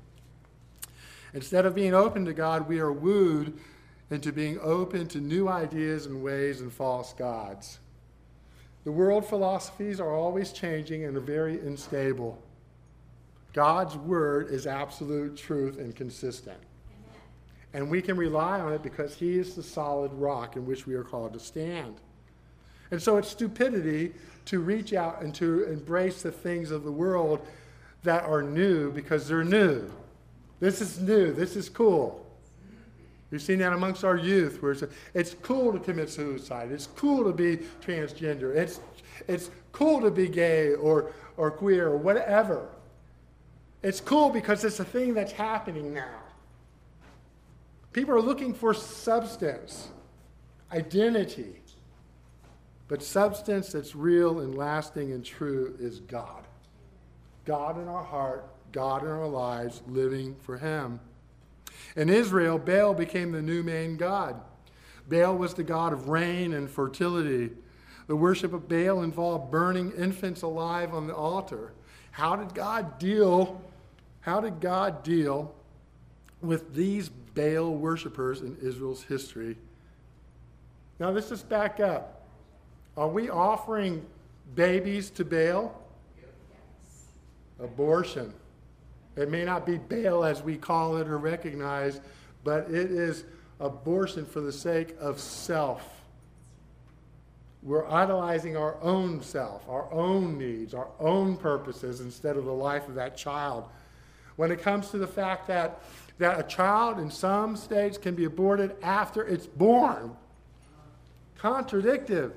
Instead 1.35 1.67
of 1.67 1.75
being 1.75 1.93
open 1.93 2.25
to 2.25 2.33
God, 2.33 2.67
we 2.67 2.79
are 2.79 2.91
wooed 2.91 3.59
into 4.09 4.33
being 4.33 4.59
open 4.59 5.07
to 5.09 5.19
new 5.19 5.47
ideas 5.47 6.07
and 6.07 6.23
ways 6.23 6.61
and 6.61 6.73
false 6.73 7.13
gods. 7.13 7.77
The 8.89 8.93
world 8.93 9.23
philosophies 9.23 9.99
are 9.99 10.15
always 10.15 10.51
changing 10.51 11.05
and 11.05 11.15
are 11.15 11.19
very 11.19 11.59
unstable. 11.59 12.41
God's 13.53 13.95
word 13.95 14.49
is 14.49 14.65
absolute 14.65 15.37
truth 15.37 15.77
and 15.77 15.95
consistent. 15.95 16.57
Amen. 16.57 17.21
And 17.75 17.91
we 17.91 18.01
can 18.01 18.17
rely 18.17 18.59
on 18.59 18.73
it 18.73 18.81
because 18.81 19.13
He 19.13 19.37
is 19.37 19.53
the 19.53 19.61
solid 19.61 20.11
rock 20.13 20.55
in 20.55 20.65
which 20.65 20.87
we 20.87 20.95
are 20.95 21.03
called 21.03 21.33
to 21.33 21.39
stand. 21.39 21.97
And 22.89 22.99
so 22.99 23.17
it's 23.17 23.27
stupidity 23.27 24.11
to 24.45 24.59
reach 24.59 24.93
out 24.93 25.21
and 25.21 25.35
to 25.35 25.65
embrace 25.65 26.23
the 26.23 26.31
things 26.31 26.71
of 26.71 26.83
the 26.83 26.91
world 26.91 27.45
that 28.01 28.23
are 28.23 28.41
new 28.41 28.91
because 28.91 29.27
they're 29.27 29.43
new. 29.43 29.87
This 30.59 30.81
is 30.81 30.99
new. 30.99 31.31
This 31.31 31.55
is 31.55 31.69
cool. 31.69 32.25
We've 33.31 33.41
seen 33.41 33.59
that 33.59 33.73
amongst 33.73 34.03
our 34.03 34.17
youth, 34.17 34.61
where 34.61 34.71
it's, 34.71 34.83
it's 35.13 35.35
cool 35.41 35.71
to 35.71 35.79
commit 35.79 36.09
suicide. 36.09 36.71
It's 36.71 36.87
cool 36.87 37.23
to 37.25 37.31
be 37.31 37.57
transgender. 37.81 38.55
It's, 38.55 38.79
it's 39.27 39.51
cool 39.71 40.01
to 40.01 40.09
be 40.09 40.27
gay 40.27 40.73
or, 40.73 41.13
or 41.37 41.51
queer 41.51 41.87
or 41.89 41.97
whatever. 41.97 42.69
It's 43.83 44.01
cool 44.01 44.29
because 44.29 44.63
it's 44.63 44.79
a 44.79 44.85
thing 44.85 45.13
that's 45.13 45.31
happening 45.31 45.93
now. 45.93 46.19
People 47.93 48.15
are 48.15 48.21
looking 48.21 48.53
for 48.53 48.73
substance, 48.73 49.89
identity. 50.71 51.61
But 52.87 53.03
substance 53.03 53.71
that's 53.71 53.95
real 53.95 54.39
and 54.39 54.55
lasting 54.55 55.11
and 55.11 55.23
true 55.23 55.75
is 55.79 55.99
God. 55.99 56.45
God 57.45 57.79
in 57.79 57.87
our 57.87 58.03
heart, 58.03 58.49
God 58.71 59.03
in 59.03 59.09
our 59.09 59.27
lives, 59.27 59.81
living 59.87 60.35
for 60.41 60.57
Him. 60.57 60.99
In 61.95 62.09
Israel, 62.09 62.57
Baal 62.57 62.93
became 62.93 63.31
the 63.31 63.41
new 63.41 63.63
main 63.63 63.97
god. 63.97 64.39
Baal 65.07 65.35
was 65.37 65.53
the 65.53 65.63
god 65.63 65.93
of 65.93 66.07
rain 66.07 66.53
and 66.53 66.69
fertility. 66.69 67.51
The 68.07 68.15
worship 68.15 68.53
of 68.53 68.67
Baal 68.67 69.03
involved 69.03 69.51
burning 69.51 69.91
infants 69.91 70.41
alive 70.41 70.93
on 70.93 71.07
the 71.07 71.15
altar. 71.15 71.73
How 72.11 72.35
did 72.35 72.53
God 72.53 72.99
deal? 72.99 73.61
How 74.21 74.41
did 74.41 74.59
God 74.59 75.03
deal 75.03 75.53
with 76.41 76.73
these 76.73 77.09
Baal 77.09 77.75
worshippers 77.75 78.41
in 78.41 78.57
Israel's 78.61 79.03
history? 79.03 79.57
Now 80.99 81.09
let's 81.11 81.29
just 81.29 81.47
back 81.49 81.79
up. 81.79 82.27
Are 82.97 83.07
we 83.07 83.29
offering 83.29 84.05
babies 84.55 85.09
to 85.11 85.23
Baal? 85.23 85.81
Yes. 86.17 86.29
Abortion. 87.59 88.33
It 89.19 89.29
may 89.29 89.43
not 89.43 89.65
be 89.65 89.77
Baal 89.77 90.23
as 90.23 90.41
we 90.41 90.55
call 90.55 90.95
it 90.95 91.07
or 91.09 91.17
recognize, 91.17 91.99
but 92.45 92.71
it 92.71 92.89
is 92.89 93.25
abortion 93.59 94.25
for 94.25 94.39
the 94.39 94.51
sake 94.51 94.95
of 94.97 95.19
self. 95.19 96.01
We're 97.61 97.85
idolizing 97.85 98.55
our 98.55 98.81
own 98.81 99.21
self, 99.21 99.67
our 99.67 99.91
own 99.91 100.37
needs, 100.37 100.73
our 100.73 100.87
own 101.01 101.35
purposes 101.35 101.99
instead 101.99 102.37
of 102.37 102.45
the 102.45 102.53
life 102.53 102.87
of 102.87 102.95
that 102.95 103.17
child. 103.17 103.65
when 104.37 104.51
it 104.51 104.61
comes 104.61 104.89
to 104.89 104.97
the 104.97 105.05
fact 105.05 105.47
that, 105.47 105.81
that 106.17 106.39
a 106.39 106.43
child 106.43 106.97
in 106.97 107.11
some 107.11 107.57
states 107.57 107.97
can 107.97 108.15
be 108.15 108.23
aborted 108.23 108.73
after 108.81 109.27
it's 109.27 109.45
born. 109.45 110.15
Contradictive. 111.35 112.31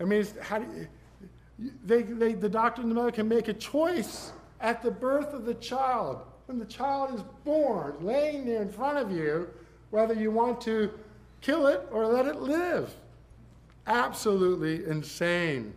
I 0.00 0.04
mean, 0.04 0.26
how 0.40 0.58
do 0.58 0.66
you, 0.76 0.88
they, 1.84 2.02
they, 2.02 2.34
the 2.34 2.48
doctor 2.48 2.82
and 2.82 2.90
the 2.90 2.94
mother 2.94 3.10
can 3.10 3.28
make 3.28 3.48
a 3.48 3.54
choice 3.54 4.32
at 4.60 4.82
the 4.82 4.90
birth 4.90 5.32
of 5.32 5.44
the 5.44 5.54
child. 5.54 6.22
When 6.46 6.58
the 6.58 6.64
child 6.64 7.14
is 7.14 7.22
born, 7.44 7.96
laying 8.00 8.46
there 8.46 8.62
in 8.62 8.70
front 8.70 8.98
of 8.98 9.10
you, 9.10 9.48
whether 9.90 10.14
you 10.14 10.30
want 10.30 10.60
to 10.62 10.90
kill 11.40 11.66
it 11.66 11.86
or 11.90 12.06
let 12.06 12.26
it 12.26 12.40
live. 12.40 12.94
Absolutely 13.86 14.84
insane. 14.86 15.74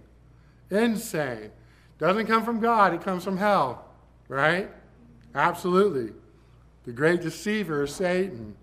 Insane. 0.69 1.52
Doesn't 1.98 2.28
come 2.28 2.43
from 2.43 2.60
God, 2.60 2.93
it 2.93 3.02
comes 3.02 3.24
from 3.24 3.38
hell, 3.38 3.86
right? 4.28 4.69
Absolutely. 5.34 6.13
The 6.86 6.91
great 6.91 7.21
deceiver 7.21 7.84
is 7.84 7.93
Satan. 7.93 8.56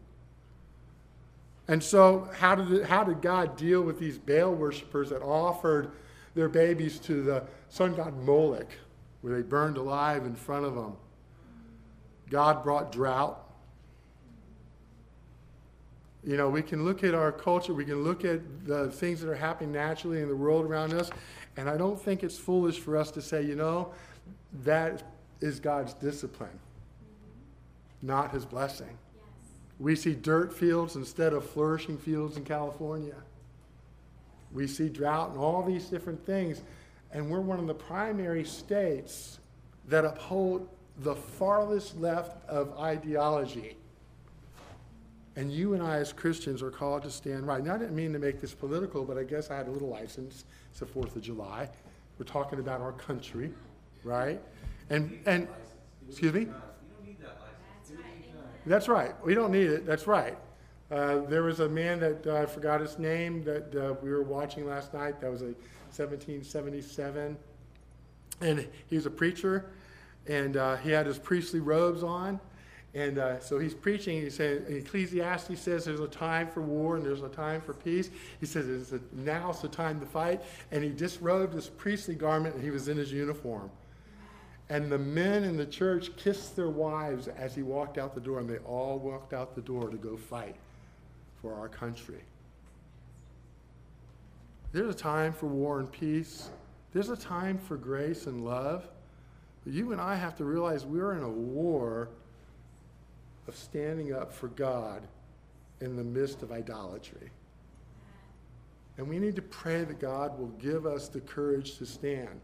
And 1.68 1.82
so, 1.82 2.28
how 2.34 2.54
did, 2.54 2.72
it, 2.72 2.86
how 2.86 3.04
did 3.04 3.22
God 3.22 3.56
deal 3.56 3.82
with 3.82 3.98
these 3.98 4.18
Baal 4.18 4.54
worshippers 4.54 5.10
that 5.10 5.22
offered 5.22 5.92
their 6.34 6.48
babies 6.48 6.98
to 7.00 7.22
the 7.22 7.44
sun 7.68 7.94
god 7.94 8.16
Moloch, 8.22 8.70
where 9.20 9.36
they 9.36 9.42
burned 9.42 9.76
alive 9.76 10.24
in 10.24 10.34
front 10.34 10.64
of 10.64 10.74
them? 10.74 10.96
God 12.30 12.62
brought 12.62 12.92
drought. 12.92 13.38
You 16.24 16.36
know, 16.36 16.48
we 16.48 16.62
can 16.62 16.84
look 16.84 17.02
at 17.04 17.14
our 17.14 17.32
culture, 17.32 17.74
we 17.74 17.84
can 17.84 18.04
look 18.04 18.24
at 18.24 18.40
the 18.66 18.90
things 18.90 19.20
that 19.20 19.28
are 19.28 19.34
happening 19.34 19.72
naturally 19.72 20.22
in 20.22 20.28
the 20.28 20.36
world 20.36 20.64
around 20.64 20.94
us, 20.94 21.10
and 21.56 21.68
I 21.68 21.76
don't 21.76 22.00
think 22.00 22.22
it's 22.22 22.38
foolish 22.38 22.78
for 22.78 22.96
us 22.96 23.10
to 23.12 23.22
say, 23.22 23.42
you 23.42 23.56
know, 23.56 23.92
that 24.62 25.02
is 25.40 25.58
God's 25.58 25.94
discipline, 25.94 26.58
not 28.00 28.30
his 28.30 28.44
blessing. 28.44 28.96
We 29.80 29.96
see 29.96 30.14
dirt 30.14 30.54
fields 30.54 30.94
instead 30.94 31.32
of 31.32 31.44
flourishing 31.44 31.98
fields 31.98 32.36
in 32.36 32.44
California. 32.44 33.16
We 34.54 34.66
see 34.66 34.88
drought 34.88 35.30
and 35.30 35.38
all 35.38 35.62
these 35.62 35.86
different 35.86 36.24
things. 36.24 36.62
And 37.12 37.30
we're 37.30 37.40
one 37.40 37.58
of 37.58 37.66
the 37.66 37.74
primary 37.74 38.44
states 38.44 39.38
that 39.88 40.04
uphold 40.04 40.68
the 40.98 41.14
farthest 41.14 41.98
left 41.98 42.46
of 42.48 42.78
ideology. 42.78 43.76
And 45.36 45.50
you 45.50 45.72
and 45.72 45.82
I, 45.82 45.96
as 45.96 46.12
Christians, 46.12 46.62
are 46.62 46.70
called 46.70 47.02
to 47.04 47.10
stand 47.10 47.46
right. 47.46 47.64
Now, 47.64 47.74
I 47.74 47.78
didn't 47.78 47.96
mean 47.96 48.12
to 48.12 48.18
make 48.18 48.40
this 48.40 48.52
political, 48.52 49.04
but 49.04 49.16
I 49.16 49.22
guess 49.22 49.50
I 49.50 49.56
had 49.56 49.66
a 49.66 49.70
little 49.70 49.88
license. 49.88 50.44
It's 50.70 50.80
the 50.80 50.86
4th 50.86 51.16
of 51.16 51.22
July. 51.22 51.68
We're 52.18 52.26
talking 52.26 52.58
about 52.58 52.82
our 52.82 52.92
country, 52.92 53.50
right? 54.04 54.40
And, 54.90 55.18
and 55.24 55.48
excuse 56.08 56.34
me? 56.34 56.48
That's 58.66 58.88
right. 58.88 59.14
We 59.24 59.34
don't 59.34 59.50
need 59.50 59.68
it. 59.68 59.86
That's 59.86 60.06
right. 60.06 60.36
Uh, 60.92 61.20
there 61.26 61.42
was 61.42 61.60
a 61.60 61.68
man 61.70 61.98
that 61.98 62.26
uh, 62.26 62.34
I 62.34 62.44
forgot 62.44 62.82
his 62.82 62.98
name 62.98 63.42
that 63.44 63.74
uh, 63.74 63.94
we 64.02 64.10
were 64.10 64.22
watching 64.22 64.66
last 64.66 64.92
night. 64.92 65.22
That 65.22 65.30
was 65.30 65.40
a 65.40 65.54
1777, 65.96 67.34
and 68.42 68.68
he 68.88 68.96
was 68.96 69.06
a 69.06 69.10
preacher, 69.10 69.70
and 70.26 70.58
uh, 70.58 70.76
he 70.76 70.90
had 70.90 71.06
his 71.06 71.18
priestly 71.18 71.60
robes 71.60 72.02
on, 72.02 72.38
and 72.92 73.18
so 73.40 73.58
he's 73.58 73.72
preaching. 73.72 74.20
He 74.20 74.28
said 74.28 74.66
Ecclesiastes 74.68 75.58
says 75.58 75.86
there's 75.86 76.00
a 76.00 76.06
time 76.06 76.48
for 76.48 76.60
war 76.60 76.96
and 76.96 77.06
there's 77.06 77.22
a 77.22 77.28
time 77.30 77.62
for 77.62 77.72
peace. 77.72 78.10
He 78.38 78.44
says 78.44 78.92
a, 78.92 79.00
now's 79.12 79.62
the 79.62 79.68
time 79.68 79.98
to 80.00 80.04
fight, 80.04 80.42
and 80.72 80.84
he 80.84 80.90
disrobed 80.90 81.54
his 81.54 81.68
priestly 81.68 82.14
garment 82.14 82.56
and 82.56 82.62
he 82.62 82.70
was 82.70 82.88
in 82.88 82.98
his 82.98 83.10
uniform. 83.10 83.70
And 84.68 84.92
the 84.92 84.98
men 84.98 85.44
in 85.44 85.56
the 85.56 85.64
church 85.64 86.14
kissed 86.16 86.54
their 86.54 86.68
wives 86.68 87.28
as 87.28 87.54
he 87.54 87.62
walked 87.62 87.96
out 87.96 88.14
the 88.14 88.20
door, 88.20 88.40
and 88.40 88.48
they 88.48 88.58
all 88.58 88.98
walked 88.98 89.32
out 89.32 89.54
the 89.54 89.62
door 89.62 89.88
to 89.88 89.96
go 89.96 90.18
fight 90.18 90.54
for 91.42 91.54
our 91.54 91.68
country. 91.68 92.22
There's 94.72 94.94
a 94.94 94.98
time 94.98 95.34
for 95.34 95.46
war 95.46 95.80
and 95.80 95.90
peace. 95.90 96.48
There's 96.94 97.10
a 97.10 97.16
time 97.16 97.58
for 97.58 97.76
grace 97.76 98.26
and 98.26 98.44
love. 98.44 98.88
But 99.64 99.74
you 99.74 99.92
and 99.92 100.00
I 100.00 100.14
have 100.14 100.36
to 100.36 100.44
realize 100.44 100.86
we're 100.86 101.12
in 101.12 101.22
a 101.22 101.28
war 101.28 102.08
of 103.48 103.56
standing 103.56 104.14
up 104.14 104.32
for 104.32 104.48
God 104.48 105.02
in 105.80 105.96
the 105.96 106.04
midst 106.04 106.42
of 106.42 106.52
idolatry. 106.52 107.30
And 108.96 109.08
we 109.08 109.18
need 109.18 109.36
to 109.36 109.42
pray 109.42 109.84
that 109.84 109.98
God 109.98 110.38
will 110.38 110.52
give 110.60 110.86
us 110.86 111.08
the 111.08 111.20
courage 111.20 111.78
to 111.78 111.86
stand 111.86 112.40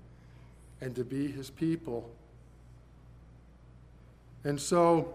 and 0.80 0.94
to 0.96 1.04
be 1.04 1.30
his 1.30 1.50
people. 1.50 2.10
And 4.44 4.60
so, 4.60 5.14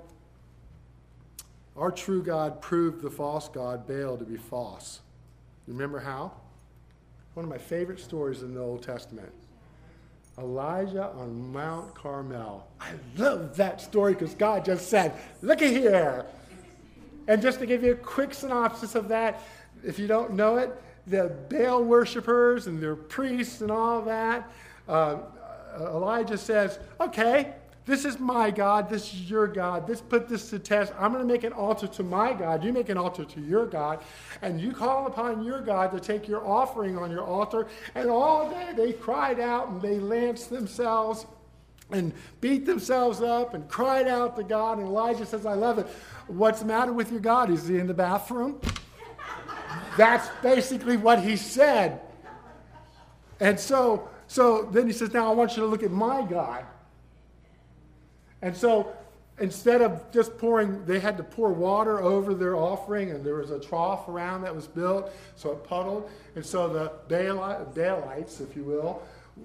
our 1.76 1.92
true 1.92 2.22
God 2.22 2.62
proved 2.62 3.02
the 3.02 3.10
false 3.10 3.50
God, 3.50 3.88
Baal, 3.88 4.18
to 4.18 4.26
be 4.26 4.38
false. 4.38 5.00
Remember 5.68 6.00
how? 6.00 6.32
One 7.34 7.46
of 7.46 7.50
my 7.50 7.58
favorite 7.58 8.00
stories 8.00 8.44
in 8.44 8.54
the 8.54 8.62
Old 8.62 8.84
Testament. 8.84 9.32
Elijah 10.38 11.10
on 11.16 11.52
Mount 11.52 11.94
Carmel. 11.94 12.68
I 12.80 12.92
love 13.18 13.56
that 13.58 13.82
story 13.82 14.14
because 14.14 14.34
God 14.34 14.66
just 14.66 14.90
said, 14.90 15.14
"Look 15.42 15.62
Looky 15.62 15.74
here. 15.74 16.26
And 17.28 17.42
just 17.42 17.60
to 17.60 17.66
give 17.66 17.84
you 17.84 17.94
a 17.94 17.96
quick 17.96 18.34
synopsis 18.34 18.96
of 18.96 19.08
that, 19.10 19.42
if 19.84 19.98
you 19.98 20.08
don't 20.08 20.34
know 20.34 20.58
it, 20.58 20.72
the 21.08 21.32
Baal 21.50 21.84
worshippers 21.84 22.68
and 22.68 22.82
their 22.82 22.96
priests 22.96 23.62
and 23.62 23.72
all 23.72 24.02
that, 24.04 24.50
uh, 24.88 25.18
Elijah 25.80 26.38
says, 26.38 26.80
Okay, 27.00 27.54
this 27.86 28.06
is 28.06 28.18
my 28.18 28.50
God. 28.50 28.90
This 28.90 29.14
is 29.14 29.30
your 29.30 29.46
God. 29.46 29.88
This 29.88 30.00
put 30.00 30.30
this 30.30 30.50
to 30.52 30.60
test. 30.60 30.94
I'm 30.98 31.12
going 31.12 31.26
to 31.26 31.32
make 31.32 31.44
an 31.44 31.52
altar 31.52 31.88
to 31.88 32.04
my 32.04 32.34
God. 32.34 32.64
You 32.64 32.72
make 32.72 32.88
an 32.88 32.98
altar 32.98 33.26
to 33.26 33.42
your 33.42 33.66
God. 33.66 34.02
And 34.42 34.62
you 34.62 34.72
call 34.72 35.08
upon 35.08 35.44
your 35.44 35.60
God 35.60 35.92
to 35.92 36.00
take 36.00 36.28
your 36.28 36.48
offering 36.48 36.98
on 36.98 37.12
your 37.12 37.24
altar. 37.24 37.68
And 37.94 38.10
all 38.10 38.50
day 38.50 38.72
they 38.76 38.94
cried 38.94 39.40
out 39.40 39.68
and 39.68 39.82
they 39.82 40.00
lanced 40.00 40.50
themselves 40.50 41.26
and 41.92 42.14
beat 42.40 42.66
themselves 42.66 43.22
up 43.22 43.54
and 43.54 43.68
cried 43.68 44.08
out 44.08 44.38
to 44.38 44.44
God. 44.44 44.78
And 44.78 44.88
Elijah 44.88 45.26
says, 45.26 45.46
I 45.46 45.54
love 45.54 45.78
it. 45.78 45.88
What's 46.28 46.62
the 46.62 46.66
matter 46.66 46.94
with 46.94 47.12
your 47.12 47.20
God? 47.20 47.50
Is 47.50 47.68
he 47.68 47.80
in 47.80 47.88
the 47.88 47.94
bathroom? 47.94 48.62
That's 49.98 50.30
basically 50.42 50.96
what 50.96 51.22
he 51.22 51.36
said. 51.36 52.00
And 53.42 53.60
so, 53.60 54.10
so 54.28 54.64
then 54.72 54.88
he 54.88 54.94
says, 54.94 55.14
Now 55.14 55.30
I 55.30 55.36
want 55.36 55.58
you 55.58 55.64
to 55.64 55.68
look 55.68 55.84
at 55.84 55.92
my 55.92 56.22
God. 56.22 56.66
And 58.44 58.56
so 58.56 58.94
instead 59.40 59.82
of 59.82 60.12
just 60.12 60.38
pouring, 60.38 60.86
they 60.86 61.00
had 61.00 61.18
to 61.18 61.24
pour 61.24 61.52
water 61.52 62.02
over 62.02 62.36
their 62.36 62.56
offering, 62.56 63.10
and 63.10 63.26
there 63.26 63.36
was 63.36 63.50
a 63.50 63.60
trough 63.60 64.08
around 64.08 64.42
that 64.42 64.54
was 64.54 64.68
built, 64.68 65.12
so 65.36 65.54
it 65.54 65.64
puddled. 65.64 66.10
And 66.36 66.46
so 66.46 66.68
the 66.68 66.92
Baalites, 67.08 68.42
if 68.42 68.56
you 68.56 68.64
will, 68.64 69.02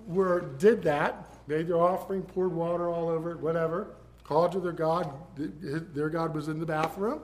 were 0.06 0.40
did 0.58 0.82
that, 0.82 1.26
made 1.46 1.68
their 1.68 1.80
offering, 1.80 2.22
poured 2.22 2.52
water 2.52 2.90
all 2.90 3.08
over 3.08 3.30
it, 3.30 3.40
whatever, 3.40 3.94
called 4.24 4.52
to 4.52 4.60
their 4.60 4.72
God. 4.72 5.10
Their 5.36 6.10
God 6.10 6.34
was 6.34 6.48
in 6.48 6.58
the 6.58 6.66
bathroom. 6.66 7.20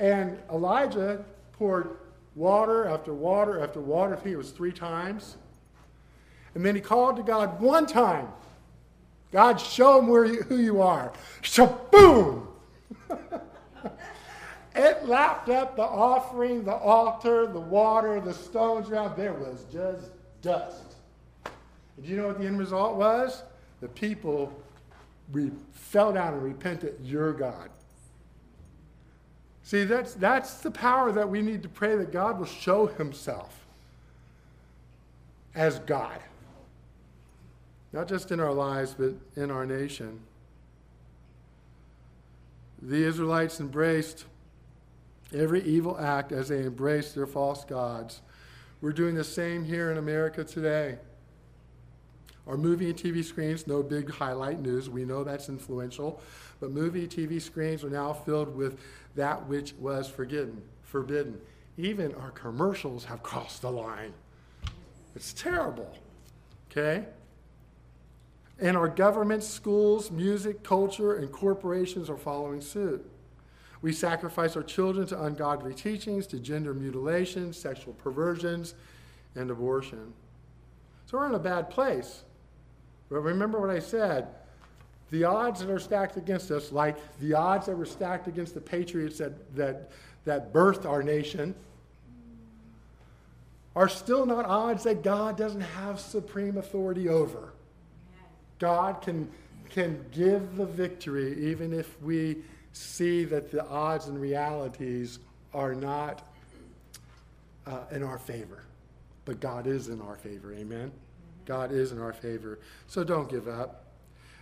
And 0.00 0.38
Elijah 0.50 1.24
poured 1.52 1.96
water 2.34 2.86
after 2.86 3.14
water 3.14 3.62
after 3.62 3.80
water. 3.80 4.14
I 4.14 4.16
think 4.16 4.34
it 4.34 4.38
was 4.38 4.50
three 4.50 4.72
times. 4.72 5.36
And 6.54 6.66
then 6.66 6.74
he 6.74 6.80
called 6.80 7.16
to 7.16 7.22
God 7.22 7.60
one 7.60 7.86
time. 7.86 8.28
God, 9.32 9.60
show 9.60 9.96
them 9.96 10.08
where 10.08 10.24
you, 10.24 10.42
who 10.42 10.56
you 10.56 10.82
are. 10.82 11.12
Shaboom! 11.42 12.46
it 14.74 15.06
lapped 15.06 15.48
up 15.48 15.76
the 15.76 15.82
offering, 15.82 16.64
the 16.64 16.74
altar, 16.74 17.46
the 17.46 17.60
water, 17.60 18.20
the 18.20 18.34
stones 18.34 18.90
around. 18.90 19.16
There 19.16 19.32
was 19.32 19.64
just 19.72 20.10
dust. 20.42 20.96
And 21.44 22.04
do 22.04 22.10
you 22.10 22.16
know 22.16 22.26
what 22.28 22.40
the 22.40 22.46
end 22.46 22.58
result 22.58 22.96
was? 22.96 23.44
The 23.80 23.88
people 23.88 24.52
re- 25.30 25.52
fell 25.72 26.12
down 26.12 26.34
and 26.34 26.42
repented, 26.42 26.96
Your 27.02 27.32
God. 27.32 27.70
See, 29.62 29.84
that's, 29.84 30.14
that's 30.14 30.54
the 30.54 30.70
power 30.72 31.12
that 31.12 31.28
we 31.28 31.42
need 31.42 31.62
to 31.62 31.68
pray 31.68 31.94
that 31.94 32.10
God 32.10 32.40
will 32.40 32.46
show 32.46 32.86
himself 32.86 33.64
as 35.54 35.78
God 35.80 36.20
not 37.92 38.08
just 38.08 38.30
in 38.30 38.40
our 38.40 38.52
lives, 38.52 38.94
but 38.96 39.14
in 39.36 39.50
our 39.50 39.66
nation. 39.66 40.20
The 42.82 43.04
Israelites 43.04 43.60
embraced 43.60 44.24
every 45.34 45.62
evil 45.62 45.98
act 45.98 46.32
as 46.32 46.48
they 46.48 46.60
embraced 46.60 47.14
their 47.14 47.26
false 47.26 47.64
gods. 47.64 48.20
We're 48.80 48.92
doing 48.92 49.14
the 49.14 49.24
same 49.24 49.64
here 49.64 49.90
in 49.90 49.98
America 49.98 50.44
today. 50.44 50.98
Our 52.46 52.56
movie 52.56 52.88
and 52.88 52.98
TV 52.98 53.22
screens, 53.22 53.66
no 53.66 53.82
big 53.82 54.10
highlight 54.10 54.60
news, 54.60 54.88
we 54.88 55.04
know 55.04 55.22
that's 55.22 55.48
influential, 55.48 56.20
but 56.58 56.70
movie 56.70 57.06
TV 57.06 57.40
screens 57.40 57.84
are 57.84 57.90
now 57.90 58.12
filled 58.12 58.56
with 58.56 58.80
that 59.14 59.46
which 59.46 59.74
was 59.74 60.08
forbidden. 60.08 60.62
forbidden. 60.82 61.40
Even 61.76 62.14
our 62.14 62.30
commercials 62.30 63.04
have 63.04 63.22
crossed 63.22 63.62
the 63.62 63.70
line. 63.70 64.12
It's 65.14 65.32
terrible. 65.32 65.96
Okay? 66.70 67.04
And 68.60 68.76
our 68.76 68.88
governments, 68.88 69.48
schools, 69.48 70.10
music, 70.10 70.62
culture, 70.62 71.16
and 71.16 71.32
corporations 71.32 72.10
are 72.10 72.18
following 72.18 72.60
suit. 72.60 73.08
We 73.82 73.92
sacrifice 73.92 74.56
our 74.56 74.62
children 74.62 75.06
to 75.08 75.22
ungodly 75.24 75.72
teachings, 75.72 76.26
to 76.28 76.38
gender 76.38 76.74
mutilation, 76.74 77.54
sexual 77.54 77.94
perversions, 77.94 78.74
and 79.34 79.50
abortion. 79.50 80.12
So 81.06 81.18
we're 81.18 81.26
in 81.26 81.34
a 81.34 81.38
bad 81.38 81.70
place. 81.70 82.24
But 83.08 83.20
remember 83.20 83.58
what 83.60 83.70
I 83.70 83.78
said 83.78 84.28
the 85.10 85.24
odds 85.24 85.58
that 85.58 85.68
are 85.68 85.80
stacked 85.80 86.16
against 86.16 86.52
us, 86.52 86.70
like 86.70 86.96
the 87.18 87.34
odds 87.34 87.66
that 87.66 87.76
were 87.76 87.86
stacked 87.86 88.28
against 88.28 88.54
the 88.54 88.60
patriots 88.60 89.18
that, 89.18 89.56
that, 89.56 89.90
that 90.24 90.52
birthed 90.52 90.84
our 90.84 91.02
nation, 91.02 91.52
are 93.74 93.88
still 93.88 94.24
not 94.24 94.44
odds 94.44 94.84
that 94.84 95.02
God 95.02 95.36
doesn't 95.36 95.60
have 95.60 95.98
supreme 95.98 96.58
authority 96.58 97.08
over. 97.08 97.52
God 98.60 99.02
can, 99.02 99.28
can 99.68 100.04
give 100.12 100.56
the 100.56 100.66
victory 100.66 101.50
even 101.50 101.72
if 101.72 102.00
we 102.00 102.36
see 102.72 103.24
that 103.24 103.50
the 103.50 103.66
odds 103.66 104.06
and 104.06 104.20
realities 104.20 105.18
are 105.52 105.74
not 105.74 106.22
uh, 107.66 107.80
in 107.90 108.04
our 108.04 108.18
favor. 108.18 108.62
But 109.24 109.40
God 109.40 109.66
is 109.66 109.88
in 109.88 110.00
our 110.00 110.16
favor. 110.16 110.52
Amen? 110.52 110.92
God 111.46 111.72
is 111.72 111.90
in 111.90 112.00
our 112.00 112.12
favor. 112.12 112.60
So 112.86 113.02
don't 113.02 113.28
give 113.28 113.48
up. 113.48 113.86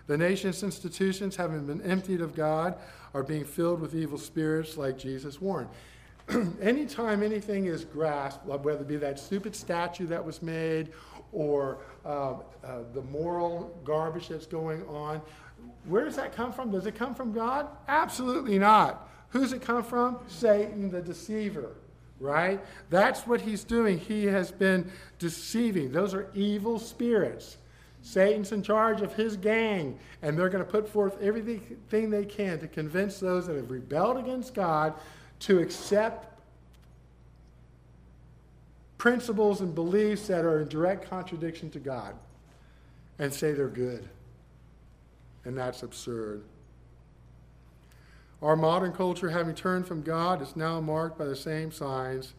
The 0.09 0.17
nation's 0.17 0.63
institutions, 0.63 1.37
having 1.37 1.67
been 1.67 1.83
emptied 1.83 2.21
of 2.21 2.35
God, 2.35 2.77
are 3.15 3.23
being 3.23 3.45
filled 3.45 3.81
with 3.81 3.95
evil 3.95 4.19
spirits 4.19 4.77
like 4.77 4.99
Jesus 4.99 5.41
warned. 5.41 5.69
Anytime 6.61 7.23
anything 7.23 7.67
is 7.67 7.85
grasped, 7.85 8.45
whether 8.47 8.81
it 8.81 8.89
be 8.89 8.97
that 8.97 9.19
stupid 9.19 9.55
statue 9.55 10.07
that 10.07 10.25
was 10.25 10.43
made 10.43 10.91
or 11.33 11.79
uh, 12.09 12.39
uh, 12.65 12.79
the 12.95 13.03
moral 13.03 13.79
garbage 13.85 14.29
that's 14.29 14.47
going 14.47 14.83
on, 14.89 15.21
where 15.85 16.05
does 16.05 16.17
that 16.17 16.35
come 16.35 16.53
from? 16.53 16.71
Does 16.71 16.87
it 16.87 16.95
come 16.95 17.15
from 17.15 17.33
God? 17.33 17.69
Absolutely 17.87 18.59
not. 18.59 19.09
Who's 19.31 19.53
it 19.53 19.61
come 19.61 19.83
from? 19.85 20.19
Satan, 20.27 20.91
the 20.91 21.03
deceiver, 21.03 21.77
right? 22.19 22.65
That's 22.89 23.27
what 23.27 23.43
he's 23.43 23.63
doing. 23.63 23.99
He 23.99 24.25
has 24.25 24.51
been 24.51 24.91
deceiving. 25.19 25.93
Those 25.93 26.15
are 26.15 26.31
evil 26.35 26.79
spirits. 26.79 27.59
Satan's 28.01 28.53
in 28.53 28.63
charge 28.63 29.03
of 29.03 29.13
his 29.13 29.37
gang, 29.37 29.99
and 30.23 30.39
they're 30.39 30.49
going 30.49 30.65
to 30.65 30.71
put 30.71 30.89
forth 30.89 31.21
everything 31.21 32.11
they 32.11 32.25
can 32.25 32.59
to 32.61 32.69
convince 32.69 33.21
those 33.21 33.47
that 33.49 33.57
have 33.57 33.71
rebelled 33.71 34.17
against 34.17 34.55
God 34.55 34.95
to 35.41 35.59
accept 35.59 36.28
principles 38.99 39.61
and 39.61 39.75
beliefs 39.75 40.27
that 40.27 40.45
are 40.45 40.61
in 40.61 40.69
direct 40.69 41.09
contradiction 41.09 41.71
to 41.71 41.79
God 41.79 42.15
and 43.19 43.33
say 43.33 43.53
they're 43.53 43.69
good. 43.69 44.09
And 45.45 45.57
that's 45.57 45.83
absurd. 45.83 46.45
Our 48.43 48.57
modern 48.57 48.93
culture, 48.93 49.31
having 49.31 49.55
turned 49.55 49.87
from 49.87 50.03
God, 50.03 50.43
is 50.43 50.55
now 50.55 50.81
marked 50.81 51.19
by 51.19 51.25
the 51.25 51.37
same 51.37 51.73
signs 51.73 52.35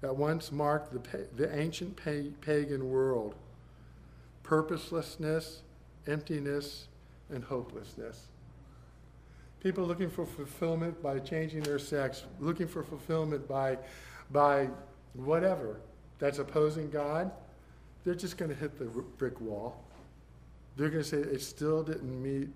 that 0.00 0.16
once 0.16 0.50
marked 0.50 0.92
the, 0.92 1.26
the 1.36 1.56
ancient 1.56 1.96
pagan 1.96 2.90
world 2.90 3.34
purposelessness, 4.42 5.62
emptiness, 6.06 6.88
and 7.30 7.42
hopelessness. 7.42 8.26
People 9.60 9.84
looking 9.84 10.10
for 10.10 10.26
fulfillment 10.26 11.02
by 11.02 11.18
changing 11.18 11.62
their 11.62 11.78
sex, 11.78 12.24
looking 12.38 12.68
for 12.68 12.82
fulfillment 12.82 13.48
by, 13.48 13.78
by 14.30 14.68
whatever 15.14 15.80
that's 16.18 16.38
opposing 16.38 16.90
God, 16.90 17.30
they're 18.04 18.14
just 18.14 18.36
going 18.36 18.50
to 18.50 18.56
hit 18.56 18.78
the 18.78 18.84
brick 18.84 19.40
wall. 19.40 19.82
They're 20.76 20.90
going 20.90 21.02
to 21.02 21.08
say 21.08 21.18
it 21.18 21.40
still 21.40 21.82
didn't 21.82 22.22
meet 22.22 22.48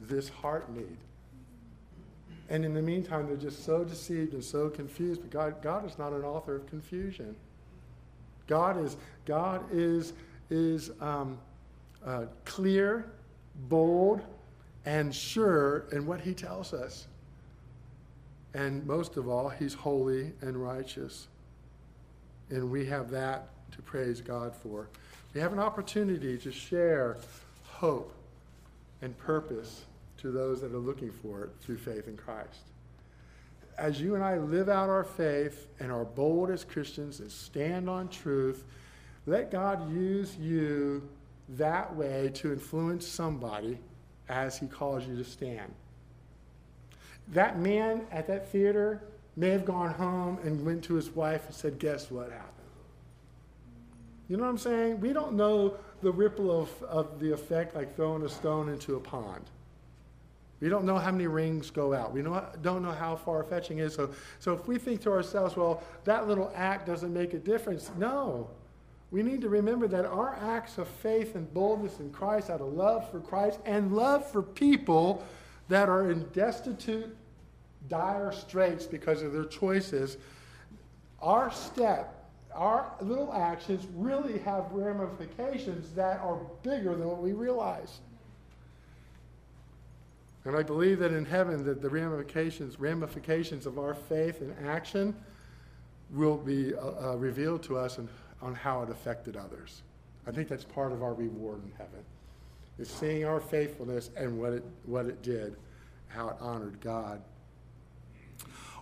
this 0.00 0.28
heart 0.28 0.70
need. 0.70 0.96
And 2.48 2.64
in 2.64 2.74
the 2.74 2.82
meantime, 2.82 3.26
they're 3.26 3.36
just 3.36 3.64
so 3.64 3.84
deceived 3.84 4.32
and 4.32 4.44
so 4.44 4.68
confused. 4.68 5.20
But 5.20 5.30
God, 5.30 5.62
God 5.62 5.86
is 5.86 5.98
not 5.98 6.12
an 6.12 6.22
author 6.22 6.56
of 6.56 6.66
confusion. 6.68 7.34
God 8.46 8.82
is, 8.84 8.96
God 9.24 9.64
is, 9.72 10.12
is 10.50 10.90
um, 11.00 11.38
uh, 12.04 12.26
clear, 12.44 13.06
bold, 13.68 14.20
and 14.84 15.12
sure 15.12 15.86
in 15.90 16.06
what 16.06 16.20
He 16.20 16.34
tells 16.34 16.72
us. 16.72 17.08
And 18.54 18.86
most 18.86 19.16
of 19.16 19.28
all, 19.28 19.48
He's 19.48 19.74
holy 19.74 20.32
and 20.40 20.56
righteous. 20.56 21.26
And 22.50 22.70
we 22.70 22.86
have 22.86 23.10
that 23.10 23.48
to 23.72 23.82
praise 23.82 24.20
God 24.20 24.54
for. 24.54 24.88
We 25.34 25.40
have 25.40 25.52
an 25.52 25.58
opportunity 25.58 26.38
to 26.38 26.52
share 26.52 27.18
hope 27.64 28.12
and 29.02 29.16
purpose 29.18 29.84
to 30.18 30.30
those 30.30 30.60
that 30.60 30.72
are 30.72 30.78
looking 30.78 31.10
for 31.10 31.44
it 31.44 31.50
through 31.60 31.78
faith 31.78 32.08
in 32.08 32.16
Christ. 32.16 32.60
As 33.76 34.00
you 34.00 34.14
and 34.14 34.24
I 34.24 34.38
live 34.38 34.68
out 34.68 34.88
our 34.88 35.04
faith 35.04 35.66
and 35.80 35.92
are 35.92 36.04
bold 36.04 36.50
as 36.50 36.64
Christians 36.64 37.20
and 37.20 37.30
stand 37.30 37.90
on 37.90 38.08
truth, 38.08 38.64
let 39.26 39.50
God 39.50 39.92
use 39.92 40.36
you 40.36 41.06
that 41.50 41.94
way 41.94 42.30
to 42.34 42.52
influence 42.52 43.06
somebody 43.06 43.78
as 44.28 44.58
he 44.58 44.66
calls 44.66 45.06
you 45.06 45.16
to 45.16 45.24
stand. 45.24 45.72
That 47.28 47.58
man 47.58 48.06
at 48.10 48.26
that 48.28 48.48
theater 48.48 49.02
may 49.36 49.50
have 49.50 49.64
gone 49.64 49.92
home 49.94 50.38
and 50.42 50.64
went 50.64 50.82
to 50.84 50.94
his 50.94 51.10
wife 51.10 51.46
and 51.46 51.54
said, 51.54 51.78
Guess 51.78 52.10
what 52.10 52.30
happened? 52.30 52.52
You 54.28 54.36
know 54.36 54.44
what 54.44 54.50
I'm 54.50 54.58
saying? 54.58 55.00
We 55.00 55.12
don't 55.12 55.34
know 55.34 55.76
the 56.02 56.10
ripple 56.10 56.50
of, 56.50 56.82
of 56.82 57.20
the 57.20 57.32
effect 57.32 57.74
like 57.74 57.94
throwing 57.94 58.22
a 58.24 58.28
stone 58.28 58.68
into 58.68 58.96
a 58.96 59.00
pond. 59.00 59.44
We 60.60 60.68
don't 60.70 60.84
know 60.84 60.96
how 60.96 61.10
many 61.12 61.26
rings 61.26 61.70
go 61.70 61.92
out. 61.92 62.12
We 62.12 62.22
don't 62.22 62.82
know 62.82 62.92
how 62.92 63.16
far 63.16 63.44
fetching 63.44 63.78
is. 63.78 63.94
So, 63.94 64.10
so 64.38 64.54
if 64.54 64.66
we 64.66 64.78
think 64.78 65.02
to 65.02 65.10
ourselves, 65.10 65.54
well, 65.54 65.82
that 66.04 66.26
little 66.26 66.50
act 66.54 66.86
doesn't 66.86 67.12
make 67.12 67.34
a 67.34 67.38
difference, 67.38 67.90
no. 67.98 68.48
We 69.10 69.22
need 69.22 69.42
to 69.42 69.48
remember 69.48 69.86
that 69.88 70.06
our 70.06 70.34
acts 70.34 70.78
of 70.78 70.88
faith 70.88 71.34
and 71.34 71.52
boldness 71.52 72.00
in 72.00 72.10
Christ, 72.10 72.48
out 72.48 72.60
of 72.60 72.72
love 72.72 73.08
for 73.10 73.20
Christ 73.20 73.60
and 73.66 73.94
love 73.94 74.28
for 74.30 74.42
people 74.42 75.24
that 75.68 75.88
are 75.88 76.10
in 76.10 76.26
destitute, 76.32 77.14
dire 77.88 78.32
straits 78.32 78.86
because 78.86 79.22
of 79.22 79.32
their 79.32 79.44
choices, 79.44 80.16
our 81.20 81.50
step 81.52 82.16
our 82.56 82.90
little 83.02 83.32
actions 83.34 83.86
really 83.94 84.38
have 84.38 84.72
ramifications 84.72 85.92
that 85.92 86.18
are 86.20 86.38
bigger 86.62 86.96
than 86.96 87.06
what 87.06 87.22
we 87.22 87.32
realize. 87.32 88.00
And 90.46 90.56
I 90.56 90.62
believe 90.62 90.98
that 91.00 91.12
in 91.12 91.24
heaven 91.24 91.64
that 91.64 91.82
the 91.82 91.90
ramifications, 91.90 92.80
ramifications 92.80 93.66
of 93.66 93.78
our 93.78 93.94
faith 93.94 94.40
and 94.40 94.54
action 94.66 95.14
will 96.12 96.36
be 96.36 96.74
uh, 96.74 96.78
uh, 97.10 97.16
revealed 97.16 97.62
to 97.64 97.76
us 97.76 97.98
on 98.40 98.54
how 98.54 98.82
it 98.82 98.90
affected 98.90 99.36
others. 99.36 99.82
I 100.26 100.30
think 100.30 100.48
that's 100.48 100.64
part 100.64 100.92
of 100.92 101.02
our 101.02 101.14
reward 101.14 101.62
in 101.64 101.72
heaven. 101.76 102.04
Is 102.78 102.88
seeing 102.88 103.24
our 103.24 103.40
faithfulness 103.40 104.10
and 104.16 104.38
what 104.38 104.52
it, 104.52 104.64
what 104.84 105.06
it 105.06 105.22
did, 105.22 105.56
how 106.08 106.28
it 106.28 106.36
honored 106.40 106.80
God. 106.80 107.22